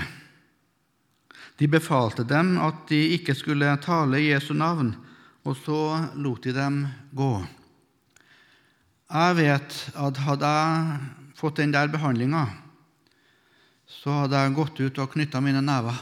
De 1.57 1.69
befalte 1.71 2.25
dem 2.29 2.59
at 2.61 2.83
de 2.91 2.99
ikke 3.15 3.33
skulle 3.37 3.71
tale 3.81 4.19
i 4.21 4.27
Jesu 4.29 4.53
navn, 4.53 4.91
og 5.43 5.57
så 5.59 5.79
lot 6.15 6.43
de 6.45 6.53
dem 6.55 6.83
gå. 7.11 7.31
Jeg 9.13 9.35
vet 9.37 9.75
at 9.99 10.21
hadde 10.25 10.49
jeg 10.49 11.33
fått 11.37 11.59
den 11.59 11.73
der 11.75 11.91
behandlinga, 11.91 12.47
så 13.85 14.23
hadde 14.23 14.39
jeg 14.39 14.55
gått 14.57 14.79
ut 14.79 15.01
og 15.03 15.11
knytta 15.13 15.41
mine 15.43 15.61
never. 15.61 15.99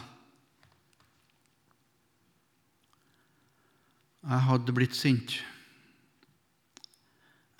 Jeg 4.21 4.45
hadde 4.45 4.76
blitt 4.78 4.95
sint. 4.95 5.39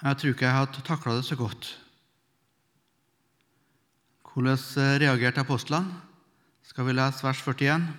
Jeg 0.01 0.18
tror 0.18 0.34
ikke 0.34 0.45
jeg 0.45 0.60
hadde 0.60 0.86
takla 0.86 1.18
det 1.18 1.26
så 1.26 1.36
godt. 1.38 1.74
Hvordan 4.32 5.01
reagerte 5.01 5.41
apostlene? 5.41 5.99
Skal 6.64 6.88
vi 6.88 6.93
lese 6.95 7.26
vers 7.26 7.41
41? 7.43 7.89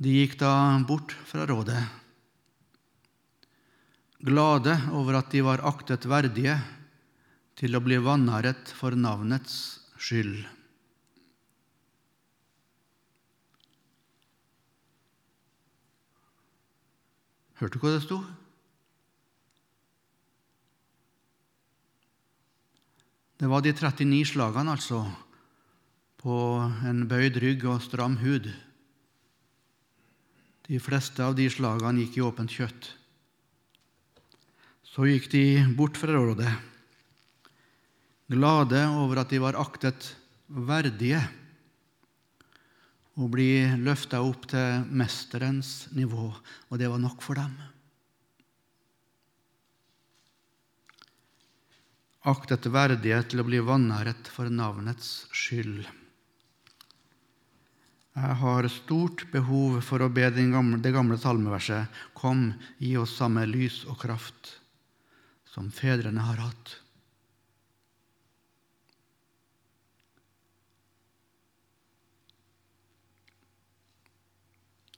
De 0.00 0.12
gikk 0.14 0.38
da 0.40 0.80
bort 0.88 1.12
fra 1.28 1.44
rådet, 1.44 1.80
glade 4.24 4.72
over 4.96 5.18
at 5.18 5.28
de 5.32 5.42
var 5.44 5.60
aktet 5.68 6.06
verdige 6.08 6.54
til 7.60 7.76
å 7.76 7.82
bli 7.84 7.98
vanæret 8.00 8.72
for 8.72 8.96
navnets 8.96 9.58
skyld. 10.00 10.38
Hørte 17.60 17.76
du 17.76 17.84
hva 17.84 17.92
det 17.92 18.00
sto? 18.06 18.22
Det 23.36 23.52
var 23.52 23.60
de 23.68 23.76
39 23.76 24.24
slagene, 24.32 24.72
altså, 24.80 25.04
på 26.20 26.40
en 26.88 27.04
bøyd 27.08 27.36
rygg 27.44 27.68
og 27.68 27.84
stram 27.84 28.16
hud. 28.24 28.48
De 30.70 30.78
fleste 30.78 31.24
av 31.26 31.34
de 31.34 31.48
slagene 31.50 32.04
gikk 32.04 32.20
i 32.20 32.22
åpent 32.22 32.52
kjøtt. 32.54 32.92
Så 34.86 35.08
gikk 35.08 35.26
de 35.32 35.44
bort 35.74 35.98
fra 35.98 36.14
rådet. 36.14 36.52
glade 38.30 38.78
over 38.94 39.18
at 39.18 39.30
de 39.30 39.40
var 39.42 39.58
aktet 39.58 40.12
verdige 40.46 41.18
å 43.18 43.26
bli 43.26 43.66
løfta 43.82 44.20
opp 44.22 44.46
til 44.52 44.86
mesterens 44.94 45.88
nivå, 45.90 46.30
og 46.70 46.78
det 46.78 46.86
var 46.86 47.02
nok 47.02 47.22
for 47.26 47.34
dem. 47.34 47.56
Aktet 52.30 52.70
verdige 52.70 53.18
til 53.26 53.42
å 53.42 53.48
bli 53.48 53.58
vanæret 53.58 54.30
for 54.30 54.46
navnets 54.46 55.26
skyld. 55.34 55.88
Jeg 58.20 58.36
har 58.36 58.66
stort 58.68 59.22
behov 59.32 59.78
for 59.80 60.04
å 60.04 60.10
be 60.12 60.26
gamle, 60.28 60.80
det 60.82 60.92
gamle 60.92 61.16
salmeverset 61.16 61.88
Kom, 62.12 62.50
gi 62.76 62.92
oss 63.00 63.14
samme 63.16 63.46
lys 63.48 63.84
og 63.88 63.96
kraft 64.02 64.58
som 65.48 65.70
fedrene 65.72 66.20
har 66.20 66.42
hatt. 66.44 66.74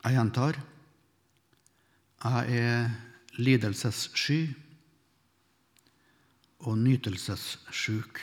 Jeg 0.02 0.18
gjentar 0.18 0.58
jeg 2.22 2.58
er 2.62 2.90
lidelsessky 3.42 4.42
og 6.62 6.76
nytelsessjuk. 6.78 8.20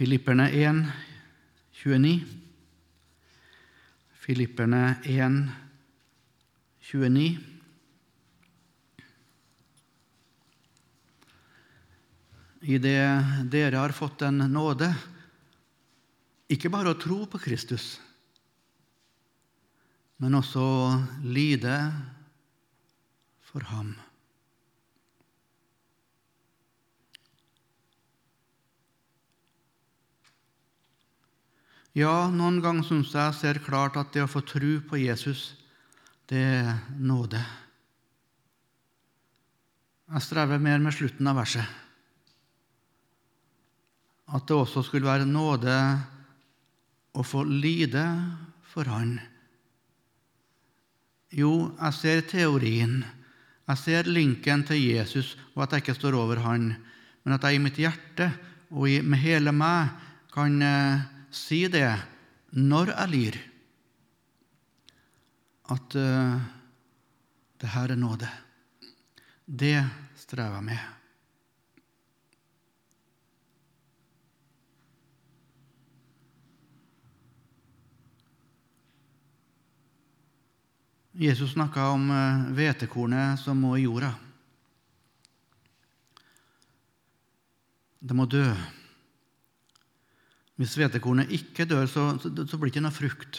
Filipperne 0.00 0.46
1, 0.48 0.86
29. 1.72 2.24
Filipperne 4.22 4.94
1, 5.04 5.48
29. 6.80 7.38
i 12.60 12.78
det 12.78 13.24
dere 13.52 13.76
har 13.76 13.92
fått 13.92 14.22
en 14.24 14.40
nåde, 14.48 14.88
ikke 16.48 16.72
bare 16.72 16.96
å 16.96 17.00
tro 17.00 17.26
på 17.28 17.44
Kristus, 17.44 17.98
men 20.16 20.40
også 20.40 20.64
å 20.64 20.92
lide 21.28 21.76
for 23.52 23.68
ham. 23.68 23.98
Ja, 31.98 32.30
noen 32.30 32.60
ganger 32.62 32.86
syns 32.86 33.14
jeg 33.14 33.34
ser 33.34 33.58
klart 33.64 33.98
at 33.98 34.12
det 34.14 34.22
å 34.22 34.30
få 34.30 34.44
tro 34.46 34.76
på 34.86 35.00
Jesus, 35.00 35.56
det 36.30 36.38
er 36.38 36.76
nåde. 37.02 37.40
Jeg 40.10 40.22
strever 40.22 40.62
mer 40.62 40.78
med 40.82 40.94
slutten 40.94 41.26
av 41.30 41.38
verset 41.42 41.78
at 44.30 44.46
det 44.46 44.54
også 44.56 44.84
skulle 44.86 45.10
være 45.10 45.26
nåde 45.26 45.74
å 47.18 47.24
få 47.26 47.42
lide 47.46 48.04
for 48.70 48.86
Han. 48.86 49.16
Jo, 51.34 51.72
jeg 51.78 51.96
ser 51.98 52.22
teorien, 52.30 53.00
jeg 53.70 53.78
ser 53.78 54.10
linken 54.10 54.62
til 54.66 54.82
Jesus, 54.82 55.36
og 55.54 55.64
at 55.64 55.74
jeg 55.74 55.84
ikke 55.84 55.98
står 55.98 56.18
over 56.18 56.42
Han, 56.46 56.72
men 57.24 57.34
at 57.34 57.46
jeg 57.46 57.58
i 57.58 57.62
mitt 57.62 57.78
hjerte 57.78 58.30
og 58.70 58.86
med 59.02 59.22
hele 59.22 59.50
meg 59.54 59.90
kan 60.30 60.62
eh, 60.62 61.02
si 61.30 61.64
det 61.70 61.88
når 62.56 62.94
jeg 62.94 63.12
lir, 63.14 63.40
at 65.70 65.98
uh, 65.98 66.38
det 67.60 67.74
her 67.74 67.92
er 67.92 68.00
nåde. 68.00 68.30
Det 69.46 69.76
strever 70.18 70.58
jeg 70.58 70.68
med. 70.70 70.88
Jesus 81.20 81.52
snakka 81.52 81.90
om 81.92 82.06
eh, 82.10 82.44
hvetekornet 82.56 83.42
som 83.42 83.58
må 83.60 83.74
i 83.76 83.82
jorda. 83.82 84.14
Det 88.00 88.16
må 88.16 88.24
dø. 88.24 88.46
Hvis 90.60 90.76
hvetekornet 90.76 91.30
ikke 91.32 91.64
dør, 91.64 91.86
så, 91.88 92.02
så, 92.20 92.28
så, 92.28 92.58
blir 92.60 92.68
det 92.68 92.74
ikke 92.74 92.84
noe 92.84 92.92
frukt. 92.92 93.38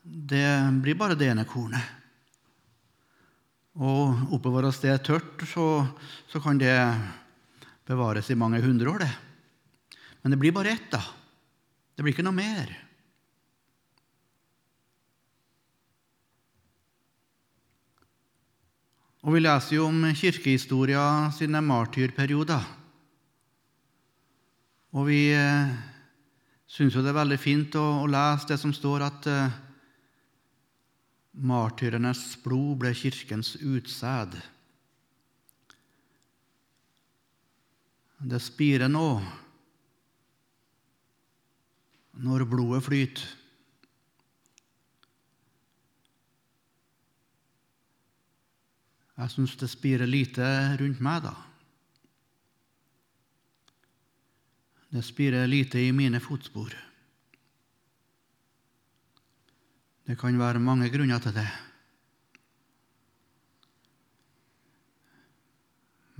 Det 0.00 0.48
blir 0.80 0.96
bare 0.96 1.16
det 1.18 1.28
ene 1.28 1.44
kornet. 1.44 1.92
Og 3.76 4.32
oppbevares 4.32 4.78
det 4.80 4.94
tørt, 5.04 5.42
så, 5.44 5.84
så, 6.32 6.40
kan 6.40 6.56
det 6.56 6.72
bevares 7.84 8.30
i 8.32 8.38
mange 8.38 8.62
hundre 8.64 8.94
år, 8.94 9.04
det. 9.04 9.12
Men 10.22 10.32
det 10.32 10.38
blir 10.40 10.54
bare 10.56 10.72
ett, 10.72 10.86
da. 10.94 11.02
Det 11.92 12.00
blir 12.00 12.16
ikke 12.16 12.24
noe 12.24 12.38
mer. 12.38 12.72
Og 19.26 19.34
vi 19.34 19.42
leser 19.42 19.76
jo 19.76 19.90
om 19.90 20.00
kirkehistoria 20.16 21.04
sine 21.36 21.60
martyrperioder. 21.60 22.64
Og 24.96 25.10
vi 25.10 25.20
eh, 25.36 25.76
syns 26.66 26.96
jo 26.96 27.02
det 27.04 27.12
er 27.12 27.20
veldig 27.20 27.38
fint 27.40 27.78
å, 27.78 27.84
å, 28.02 28.10
lese 28.10 28.50
det 28.50 28.58
som 28.60 28.74
står 28.74 29.06
at 29.06 29.28
eh, 29.30 29.56
martyrenes 31.46 32.22
blod 32.42 32.82
ble 32.82 32.92
kirkens 32.96 33.54
utsæd. 33.60 34.36
Det 38.26 38.40
spirer 38.42 38.88
nå 38.90 39.08
når 42.16 42.46
blodet 42.48 42.84
flyter. 42.86 43.26
Jeg 49.16 49.32
syns 49.32 49.54
det 49.56 49.68
spirer 49.72 50.08
lite 50.08 50.44
rundt 50.80 51.00
meg, 51.00 51.22
da. 51.24 51.45
Det 54.88 55.02
spirer 55.02 55.46
lite 55.46 55.80
i 55.80 55.92
mine 55.92 56.20
fotspor. 56.22 56.74
Det 60.06 60.14
kan 60.18 60.38
være 60.38 60.62
mange 60.62 60.90
grunner 60.90 61.18
til 61.18 61.34
det. 61.34 61.48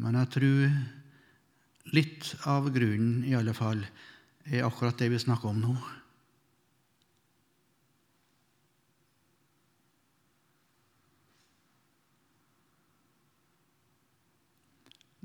Men 0.02 0.18
jeg 0.18 0.32
tror 0.34 1.94
litt 1.94 2.32
av 2.50 2.66
grunnen, 2.74 3.22
i 3.24 3.36
alle 3.38 3.54
fall, 3.56 3.84
er 4.46 4.66
akkurat 4.66 4.98
det 4.98 5.12
vi 5.14 5.20
snakker 5.22 5.52
om 5.52 5.62
nå. 5.62 5.76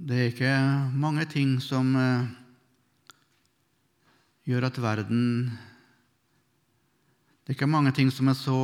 Det 0.02 0.18
er 0.18 0.32
ikke 0.32 0.54
mange 0.98 1.28
ting 1.30 1.60
som 1.62 1.92
eh, 1.98 2.30
gjør 4.52 4.68
at 4.68 4.82
verden 4.84 5.22
Det 7.42 7.54
er 7.54 7.56
ikke 7.56 7.72
mange 7.72 7.94
ting 7.96 8.12
som 8.12 8.28
er 8.28 8.36
så 8.38 8.60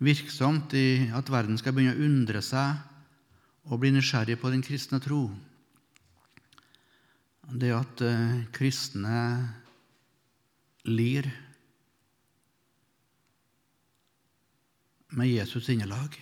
virksomt 0.00 0.72
i 0.76 1.10
at 1.14 1.28
verden 1.30 1.58
skal 1.60 1.74
begynne 1.76 1.94
å 1.94 2.06
undre 2.08 2.40
seg 2.44 3.68
og 3.68 3.82
bli 3.82 3.92
nysgjerrig 3.92 4.38
på 4.40 4.50
den 4.50 4.64
kristne 4.64 4.98
tro. 5.04 5.28
Det 7.50 7.70
at 7.76 8.02
eh, 8.06 8.40
kristne 8.56 9.20
lir 10.88 11.28
med 15.14 15.30
Jesus 15.30 15.68
sinnelag. 15.68 16.16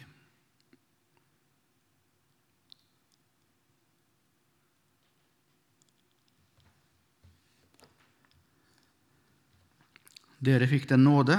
Dere 10.39 10.68
fikk 10.70 10.84
den 10.93 11.03
nåde, 11.03 11.34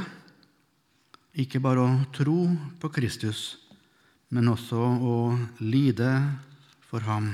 ikke 1.39 1.61
bare 1.63 1.85
å 1.85 1.99
tro 2.11 2.49
på 2.81 2.89
Kristus, 2.91 3.55
men 4.35 4.49
også 4.51 4.79
å 4.79 5.19
lide 5.63 6.09
for 6.83 7.05
ham. 7.07 7.29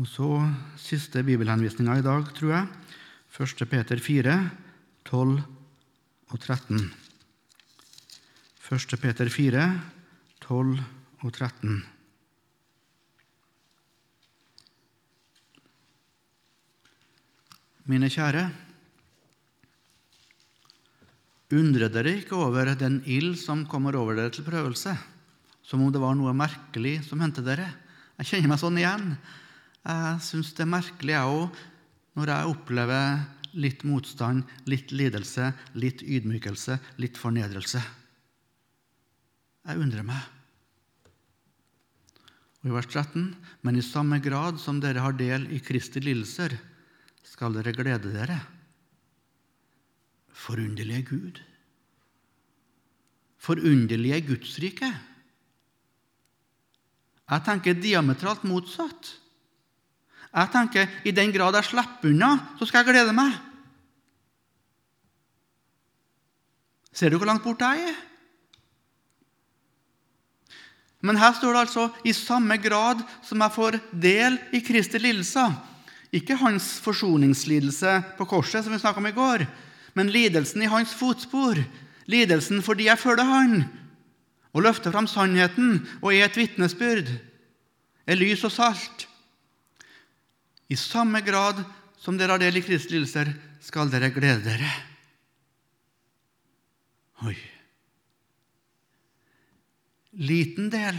Og 0.00 0.08
så 0.08 0.28
siste 0.80 1.22
bibelhenvisninga 1.24 1.98
i 2.00 2.04
dag, 2.04 2.28
tror 2.36 2.52
jeg. 2.54 2.68
1. 3.36 3.64
Peter 3.70 4.00
4, 4.00 4.36
12 5.08 5.32
og 6.30 6.36
13. 6.40 6.84
1. 8.68 8.98
Peter 9.00 9.32
4, 9.32 9.64
12 10.44 10.76
og 11.24 11.32
13. 11.32 11.99
Mine 17.90 18.06
kjære, 18.12 18.44
Undrer 21.50 21.90
dere 21.90 22.12
ikke 22.20 22.36
over 22.38 22.68
den 22.78 23.00
ild 23.10 23.32
som 23.40 23.64
kommer 23.66 23.96
over 23.98 24.14
dere 24.14 24.30
til 24.30 24.46
prøvelse, 24.46 24.92
som 25.66 25.82
om 25.82 25.90
det 25.90 25.98
var 25.98 26.14
noe 26.14 26.30
merkelig 26.36 27.00
som 27.08 27.18
hendte 27.18 27.42
dere? 27.42 27.66
Jeg 28.20 28.28
kjenner 28.28 28.52
meg 28.52 28.60
sånn 28.62 28.78
igjen. 28.78 29.08
Jeg 29.82 30.22
syns 30.22 30.52
det 30.54 30.62
er 30.62 30.70
merkelig, 30.70 31.16
jeg 31.16 31.34
òg, 31.40 31.58
når 32.14 32.32
jeg 32.34 32.52
opplever 32.52 33.58
litt 33.66 33.82
motstand, 33.88 34.46
litt 34.70 34.94
lidelse, 34.94 35.50
litt 35.74 36.06
ydmykelse, 36.06 36.78
litt 37.02 37.18
fornedrelse. 37.18 37.82
Jeg 39.66 39.82
undrer 39.82 40.06
meg. 40.06 40.22
Og 42.62 42.70
i 42.70 42.76
vers 42.76 42.86
13.: 42.86 43.32
Men 43.66 43.74
i 43.74 43.82
samme 43.82 44.22
grad 44.22 44.62
som 44.62 44.78
dere 44.78 45.02
har 45.02 45.18
del 45.18 45.50
i 45.50 45.58
Kristi 45.58 45.98
lidelser, 45.98 46.54
skal 47.26 47.54
dere 47.56 47.74
glede 47.76 48.12
dere. 48.14 48.38
Forunderlige 50.32 51.04
Gud. 51.08 51.40
Forunderlige 53.40 54.20
Gudsrike. 54.28 54.90
Jeg 57.30 57.46
tenker 57.46 57.78
diametralt 57.78 58.44
motsatt. 58.48 59.14
Jeg 60.30 60.50
tenker 60.52 61.00
i 61.06 61.14
den 61.14 61.32
grad 61.34 61.56
jeg 61.58 61.70
slipper 61.70 62.10
unna, 62.10 62.30
så 62.58 62.66
skal 62.66 62.84
jeg 62.84 62.94
glede 62.94 63.14
meg. 63.14 63.34
Ser 66.92 67.10
du 67.10 67.18
hvor 67.18 67.28
langt 67.30 67.44
borte 67.46 67.66
jeg 67.66 67.90
er? 67.90 67.98
Men 71.00 71.16
her 71.16 71.32
står 71.32 71.54
det 71.54 71.60
altså 71.64 71.88
'i 72.04 72.12
samme 72.12 72.56
grad 72.60 73.00
som 73.24 73.40
jeg 73.40 73.52
får 73.52 73.78
del 73.90 74.38
i 74.52 74.60
Kristi 74.60 74.98
lidelser'. 74.98 75.69
Ikke 76.14 76.38
hans 76.40 76.72
forsoningslidelse 76.82 78.00
på 78.18 78.26
korset, 78.26 78.64
som 78.64 78.74
vi 78.74 78.80
snakka 78.82 79.02
om 79.02 79.10
i 79.10 79.14
går, 79.14 79.44
men 79.94 80.10
lidelsen 80.10 80.62
i 80.62 80.70
hans 80.70 80.94
fotspor. 80.96 81.60
Lidelsen 82.10 82.64
fordi 82.66 82.88
jeg 82.88 82.98
følger 82.98 83.28
han 83.28 83.60
og 84.50 84.64
løfter 84.66 84.90
fram 84.94 85.06
sannheten 85.10 85.78
og 86.00 86.10
er 86.14 86.26
et 86.26 86.38
vitnesbyrd, 86.38 87.12
er 88.10 88.18
lys 88.18 88.42
og 88.48 88.54
salt. 88.54 89.06
I 90.70 90.78
samme 90.78 91.22
grad 91.22 91.62
som 92.00 92.18
dere 92.18 92.34
har 92.34 92.42
del 92.42 92.58
i 92.58 92.64
Kristi 92.64 92.96
lidelser, 92.96 93.30
skal 93.60 93.90
dere 93.92 94.10
glede 94.14 94.42
dere. 94.46 94.74
Oi 97.28 97.36
liten 100.20 100.70
del 100.70 100.98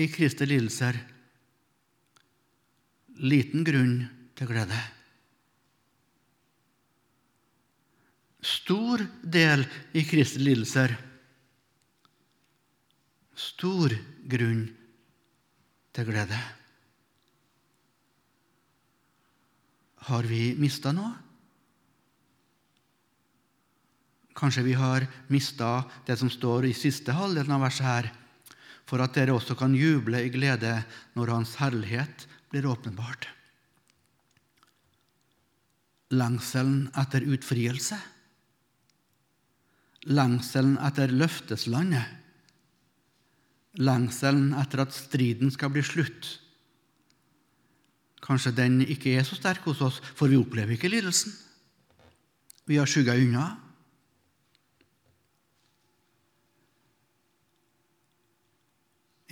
i 0.00 0.08
Kristi 0.08 0.46
lidelser, 0.48 0.96
liten 3.22 3.64
grunn 3.66 3.96
til 4.34 4.50
glede. 4.50 4.78
Stor 8.44 9.00
del 9.22 9.64
i 9.96 10.02
Kristi 10.04 10.42
lidelser, 10.42 10.92
stor 13.34 13.94
grunn 14.30 14.66
til 15.94 16.08
glede. 16.10 16.40
Har 20.04 20.28
vi 20.28 20.50
mista 20.60 20.92
noe? 20.92 21.14
Kanskje 24.34 24.64
vi 24.66 24.74
har 24.76 25.06
mista 25.30 25.84
det 26.04 26.18
som 26.20 26.28
står 26.28 26.66
i 26.68 26.76
siste 26.76 27.14
halvdelen 27.14 27.54
av 27.54 27.62
verset 27.64 27.86
her, 27.86 28.10
for 28.84 29.00
at 29.00 29.14
dere 29.16 29.32
også 29.32 29.54
kan 29.56 29.72
juble 29.78 30.20
i 30.20 30.32
glede 30.32 30.74
når 31.16 31.32
Hans 31.32 31.54
herlighet 31.56 32.26
blir 32.54 32.70
åpenbart. 32.70 33.26
Lengselen 36.14 36.86
etter 36.94 37.24
utfrielse. 37.26 37.98
Lengselen 40.06 40.76
etter 40.86 41.10
løfteslandet. 41.10 42.20
Lengselen 43.82 44.52
etter 44.60 44.84
at 44.84 44.94
striden 44.94 45.50
skal 45.50 45.72
bli 45.74 45.82
slutt. 45.82 46.28
Kanskje 48.22 48.54
den 48.54 48.78
ikke 48.84 49.16
er 49.18 49.26
så 49.26 49.34
sterk 49.34 49.66
hos 49.66 49.82
oss, 49.82 49.98
for 50.14 50.30
vi 50.30 50.38
opplever 50.38 50.76
ikke 50.76 50.92
lidelsen. 50.92 51.34
Vi 52.70 52.78
har 52.78 52.86
skygga 52.88 53.16
unna. 53.18 53.48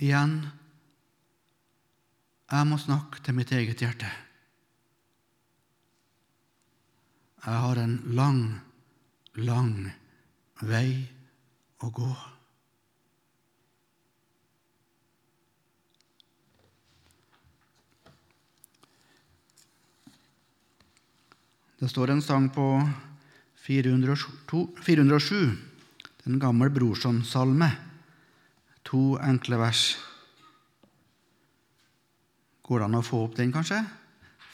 Igjen 0.03 0.35
jeg 2.53 2.69
må 2.69 2.77
snakke 2.77 3.21
til 3.23 3.33
mitt 3.33 3.51
eget 3.55 3.81
hjerte. 3.81 4.09
Jeg 7.43 7.59
har 7.65 7.79
en 7.81 7.95
lang, 8.15 8.43
lang 9.35 9.73
vei 10.61 11.01
å 11.83 11.89
gå. 11.91 12.11
Det 21.81 21.89
står 21.91 22.13
en 22.13 22.21
sang 22.23 22.47
på 22.53 22.67
407, 23.65 24.77
407 24.85 25.73
en 26.23 26.39
gammel 26.39 26.71
brorsonsalme. 26.71 27.71
to 28.83 29.17
enkle 29.23 29.57
vers. 29.57 30.12
Går 32.63 32.79
det 32.79 32.85
an 32.87 32.95
å 32.95 33.03
få 33.03 33.25
opp 33.25 33.33
den, 33.35 33.51
kanskje? 33.51 33.81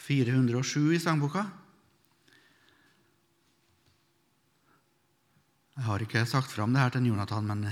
407 0.08 0.96
i 0.96 1.02
sangboka. 1.02 1.44
Jeg 5.78 5.86
har 5.86 6.02
ikke 6.04 6.26
sagt 6.28 6.50
fram 6.52 6.74
det 6.74 6.82
her 6.82 6.96
til 6.96 7.06
Jonathan, 7.12 7.46
men 7.46 7.68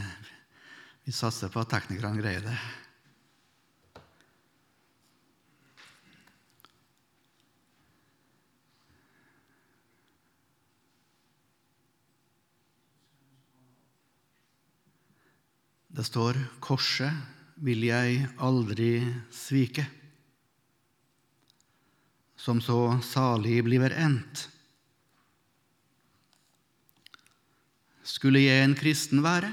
vi 1.03 1.11
satser 1.15 1.49
på 1.49 1.63
at 1.63 1.73
teknikerne 1.73 2.21
greier 2.21 2.45
det. 2.45 2.53
Det 15.97 16.05
står 16.05 16.37
'Korset 16.61 17.09
vil 17.57 17.81
jeg 17.89 18.27
aldri 18.37 19.01
svike', 19.33 19.87
som 22.47 22.61
så 22.63 22.95
salig 23.03 23.59
bliver 23.67 23.91
endt. 23.91 24.45
Skulle 28.07 28.39
jeg 28.39 28.63
en 28.63 28.75
kristen 28.79 29.19
være, 29.19 29.51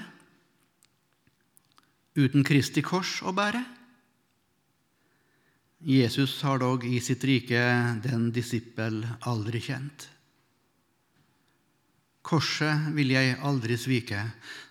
uten 2.15 2.47
Kristi 2.47 2.85
kors 2.87 3.17
å 3.27 3.35
bære? 3.35 3.65
Jesus 5.85 6.39
har 6.47 6.63
dog 6.63 6.87
i 6.87 7.01
sitt 7.03 7.27
rike 7.27 7.61
den 8.07 8.31
disippel 8.33 9.03
aldri 9.27 9.59
kjent. 9.67 10.07
Korset 12.25 12.93
vil 12.95 13.11
jeg 13.13 13.35
aldri 13.45 13.77
svike, 13.77 14.23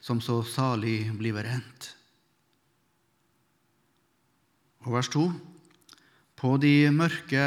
som 0.01 0.23
så 0.23 0.39
salig 0.47 1.11
bliver 1.19 1.51
endt. 1.59 1.91
Og 4.87 4.95
vers 4.95 5.11
2.: 5.11 5.27
På 6.43 6.57
de 6.59 6.89
mørke 6.91 7.39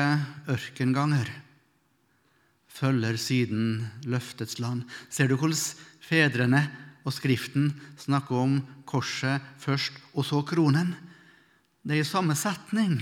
ørkenganger 0.49 1.29
følger 2.73 3.19
siden 3.21 3.83
løftets 4.09 4.57
land. 4.57 4.87
Ser 5.13 5.29
du 5.29 5.35
hvordan 5.37 5.59
fedrene 6.01 6.63
og 7.05 7.13
Skriften 7.13 7.75
snakker 8.01 8.41
om 8.41 8.57
korset 8.89 9.45
først, 9.61 9.93
og 10.17 10.25
så 10.25 10.41
kronen? 10.49 10.95
Det 11.85 11.99
er 11.99 12.07
i 12.07 12.09
samme 12.09 12.33
setning. 12.41 12.97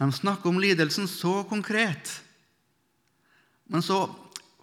De 0.00 0.08
snakker 0.16 0.48
om 0.48 0.62
lidelsen 0.64 1.12
så 1.12 1.42
konkret. 1.44 2.22
Men 3.68 3.84
så 3.84 4.06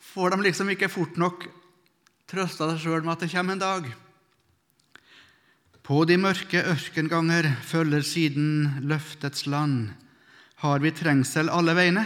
får 0.02 0.34
de 0.34 0.48
liksom 0.48 0.74
ikke 0.74 0.90
fort 0.90 1.14
nok 1.22 1.46
trøsta 2.26 2.74
seg 2.74 2.88
sjøl 2.88 3.06
med 3.06 3.20
at 3.20 3.28
det 3.28 3.36
kommer 3.36 3.54
en 3.54 3.68
dag. 3.70 3.94
På 5.92 6.06
de 6.08 6.16
mørke 6.16 6.56
ørkenganger 6.72 7.50
følger 7.68 8.06
siden 8.08 8.78
løftets 8.88 9.44
land. 9.44 9.90
Har 10.64 10.80
vi 10.80 10.94
trengsel 10.96 11.50
alle 11.52 11.74
veiene, 11.76 12.06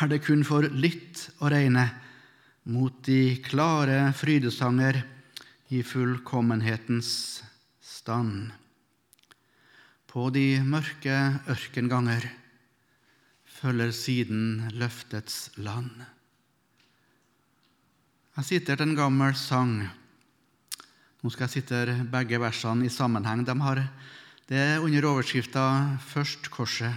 er 0.00 0.08
det 0.08 0.22
kun 0.24 0.40
for 0.40 0.64
litt 0.64 1.26
å 1.44 1.50
regne 1.52 1.82
mot 2.72 2.96
de 3.04 3.36
klare 3.44 4.06
frydesanger 4.16 5.02
i 5.76 5.82
fullkommenhetens 5.84 7.10
stand. 7.84 8.54
På 10.08 10.30
de 10.32 10.62
mørke 10.64 11.18
ørkenganger 11.52 12.24
følger 13.58 13.92
siden 13.92 14.70
løftets 14.80 15.50
land. 15.60 15.92
Jeg 18.38 18.48
siterte 18.48 18.88
en 18.88 18.96
gammel 18.96 19.36
sang. 19.36 19.76
Nå 21.24 21.30
skal 21.32 21.46
jeg 21.46 21.62
sitere 21.64 21.92
begge 22.12 22.36
versene 22.36 22.84
i 22.84 22.90
sammenheng. 22.92 23.46
De 23.48 23.54
har, 23.64 23.78
det 24.44 24.58
er 24.60 24.82
under 24.84 25.06
overskrifta 25.08 25.96
'Først 25.96 26.50
korset, 26.52 26.92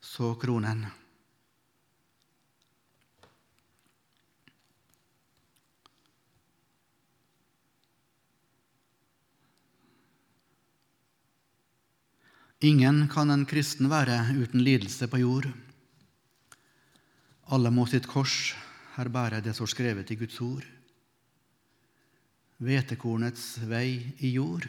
så 0.00 0.32
kronen'. 0.40 0.86
Ingen 12.60 13.08
kan 13.08 13.30
en 13.30 13.44
kristen 13.44 13.90
være 13.90 14.32
uten 14.32 14.64
lidelse 14.64 15.06
på 15.08 15.20
jord. 15.20 15.52
Alle 17.52 17.70
må 17.70 17.84
sitt 17.86 18.08
kors, 18.08 18.56
her 18.96 19.08
bære 19.08 19.44
det 19.44 19.54
som 19.54 19.66
skrevet 19.66 20.10
i 20.10 20.16
Guds 20.16 20.40
ord. 20.40 20.75
Hvetekornets 22.56 23.58
vei 23.68 24.14
i 24.24 24.30
jord, 24.32 24.64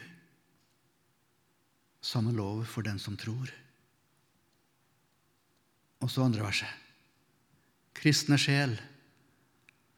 samme 2.04 2.34
lov 2.36 2.66
for 2.68 2.84
den 2.84 2.98
som 3.00 3.16
tror. 3.16 3.48
Og 6.04 6.12
så 6.12 6.26
andre 6.26 6.44
verset. 6.44 6.68
Kristne 7.96 8.36
sjel, 8.38 8.76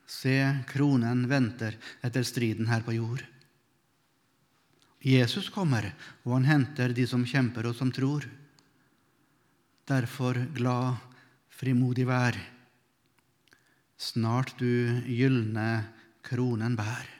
se 0.09 0.39
kronen 0.71 1.27
venter 1.31 1.77
etter 2.07 2.25
striden 2.25 2.71
her 2.71 2.87
på 2.87 2.95
jord. 2.97 3.27
Jesus 5.05 5.49
kommer, 5.53 5.91
og 6.25 6.39
han 6.39 6.49
henter 6.49 6.95
de 6.97 7.07
som 7.09 7.27
kjemper 7.27 7.69
og 7.71 7.77
som 7.77 7.93
tror. 7.93 8.27
Derfor 9.89 10.39
glad, 10.57 11.01
frimodig 11.51 12.07
vær. 12.09 12.37
Snart 14.01 14.55
du 14.61 15.01
gylne 15.09 15.71
kronen 16.25 16.77
bær. 16.79 17.20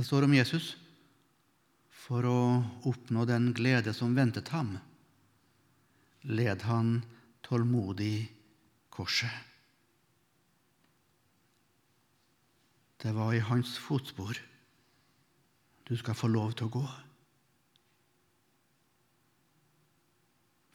Det 0.00 0.06
står 0.06 0.24
om 0.24 0.32
Jesus 0.32 0.76
for 1.92 2.24
å 2.24 2.38
oppnå 2.88 3.26
den 3.28 3.50
glede 3.52 3.92
som 3.92 4.14
ventet 4.16 4.48
ham, 4.48 4.78
led 6.24 6.64
han 6.64 7.02
tålmodig 7.44 8.24
korset. 8.88 9.28
Det 13.04 13.12
var 13.12 13.36
i 13.36 13.44
hans 13.44 13.76
fotspor 13.76 14.40
du 15.84 15.92
skal 16.00 16.16
få 16.16 16.32
lov 16.32 16.56
til 16.56 16.70
å 16.70 16.74
gå. 16.80 16.84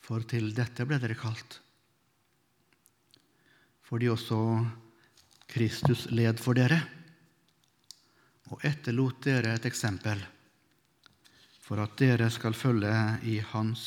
For 0.05 0.29
til 0.29 0.53
dette 0.53 0.85
ble 0.85 1.01
dere 1.01 1.17
kalt. 1.17 1.63
Fordi 3.89 4.13
også 4.13 4.43
Kristus 5.49 6.11
led 6.13 6.37
for 6.37 6.53
dere 6.61 6.83
og 8.51 8.63
etterlot 8.65 9.23
dere 9.25 9.55
et 9.55 9.67
eksempel 9.67 10.21
for 11.65 11.81
at 11.81 11.95
dere 11.97 12.29
skal 12.29 12.53
følge 12.53 12.93
i 13.25 13.39
hans 13.53 13.85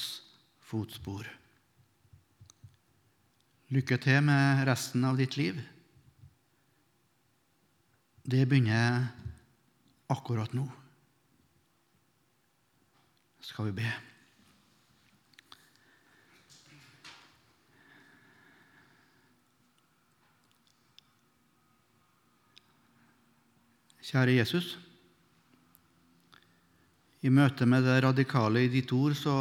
fotspor. 0.66 1.28
Lykke 3.70 3.98
til 4.02 4.24
med 4.26 4.64
resten 4.66 5.04
av 5.06 5.18
ditt 5.20 5.36
liv 5.38 5.60
det 8.28 8.44
begynner 8.44 9.06
akkurat 10.12 10.52
nå. 10.52 10.66
Skal 13.40 13.70
vi 13.70 13.78
be. 13.80 13.92
Kjære 24.08 24.38
Jesus. 24.38 24.66
I 27.20 27.28
møte 27.28 27.66
med 27.68 27.82
det 27.84 27.98
radikale 28.00 28.62
i 28.64 28.70
ditt 28.72 28.88
ord 28.96 29.12
så 29.12 29.34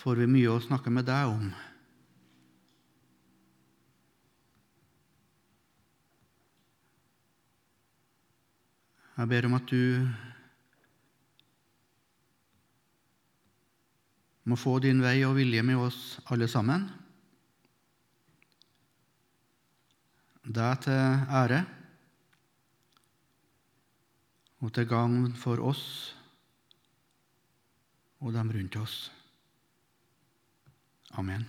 får 0.00 0.22
vi 0.22 0.28
mye 0.30 0.54
å 0.54 0.62
snakke 0.64 0.88
med 0.88 1.04
deg 1.04 1.34
om. 1.34 1.50
Jeg 9.18 9.32
ber 9.34 9.50
om 9.50 9.60
at 9.60 9.68
du 9.68 9.84
må 14.48 14.56
få 14.56 14.78
din 14.80 15.04
vei 15.04 15.18
og 15.28 15.36
vilje 15.36 15.60
med 15.60 15.84
oss 15.90 16.02
alle 16.32 16.48
sammen. 16.48 16.88
Deg 20.40 20.86
til 20.88 21.26
ære 21.44 21.66
og 24.66 24.72
til 24.74 24.88
gagn 24.90 25.30
for 25.38 25.62
oss 25.62 25.84
og 28.18 28.32
dem 28.34 28.50
rundt 28.50 28.76
oss. 28.80 28.96
Amen. 31.14 31.46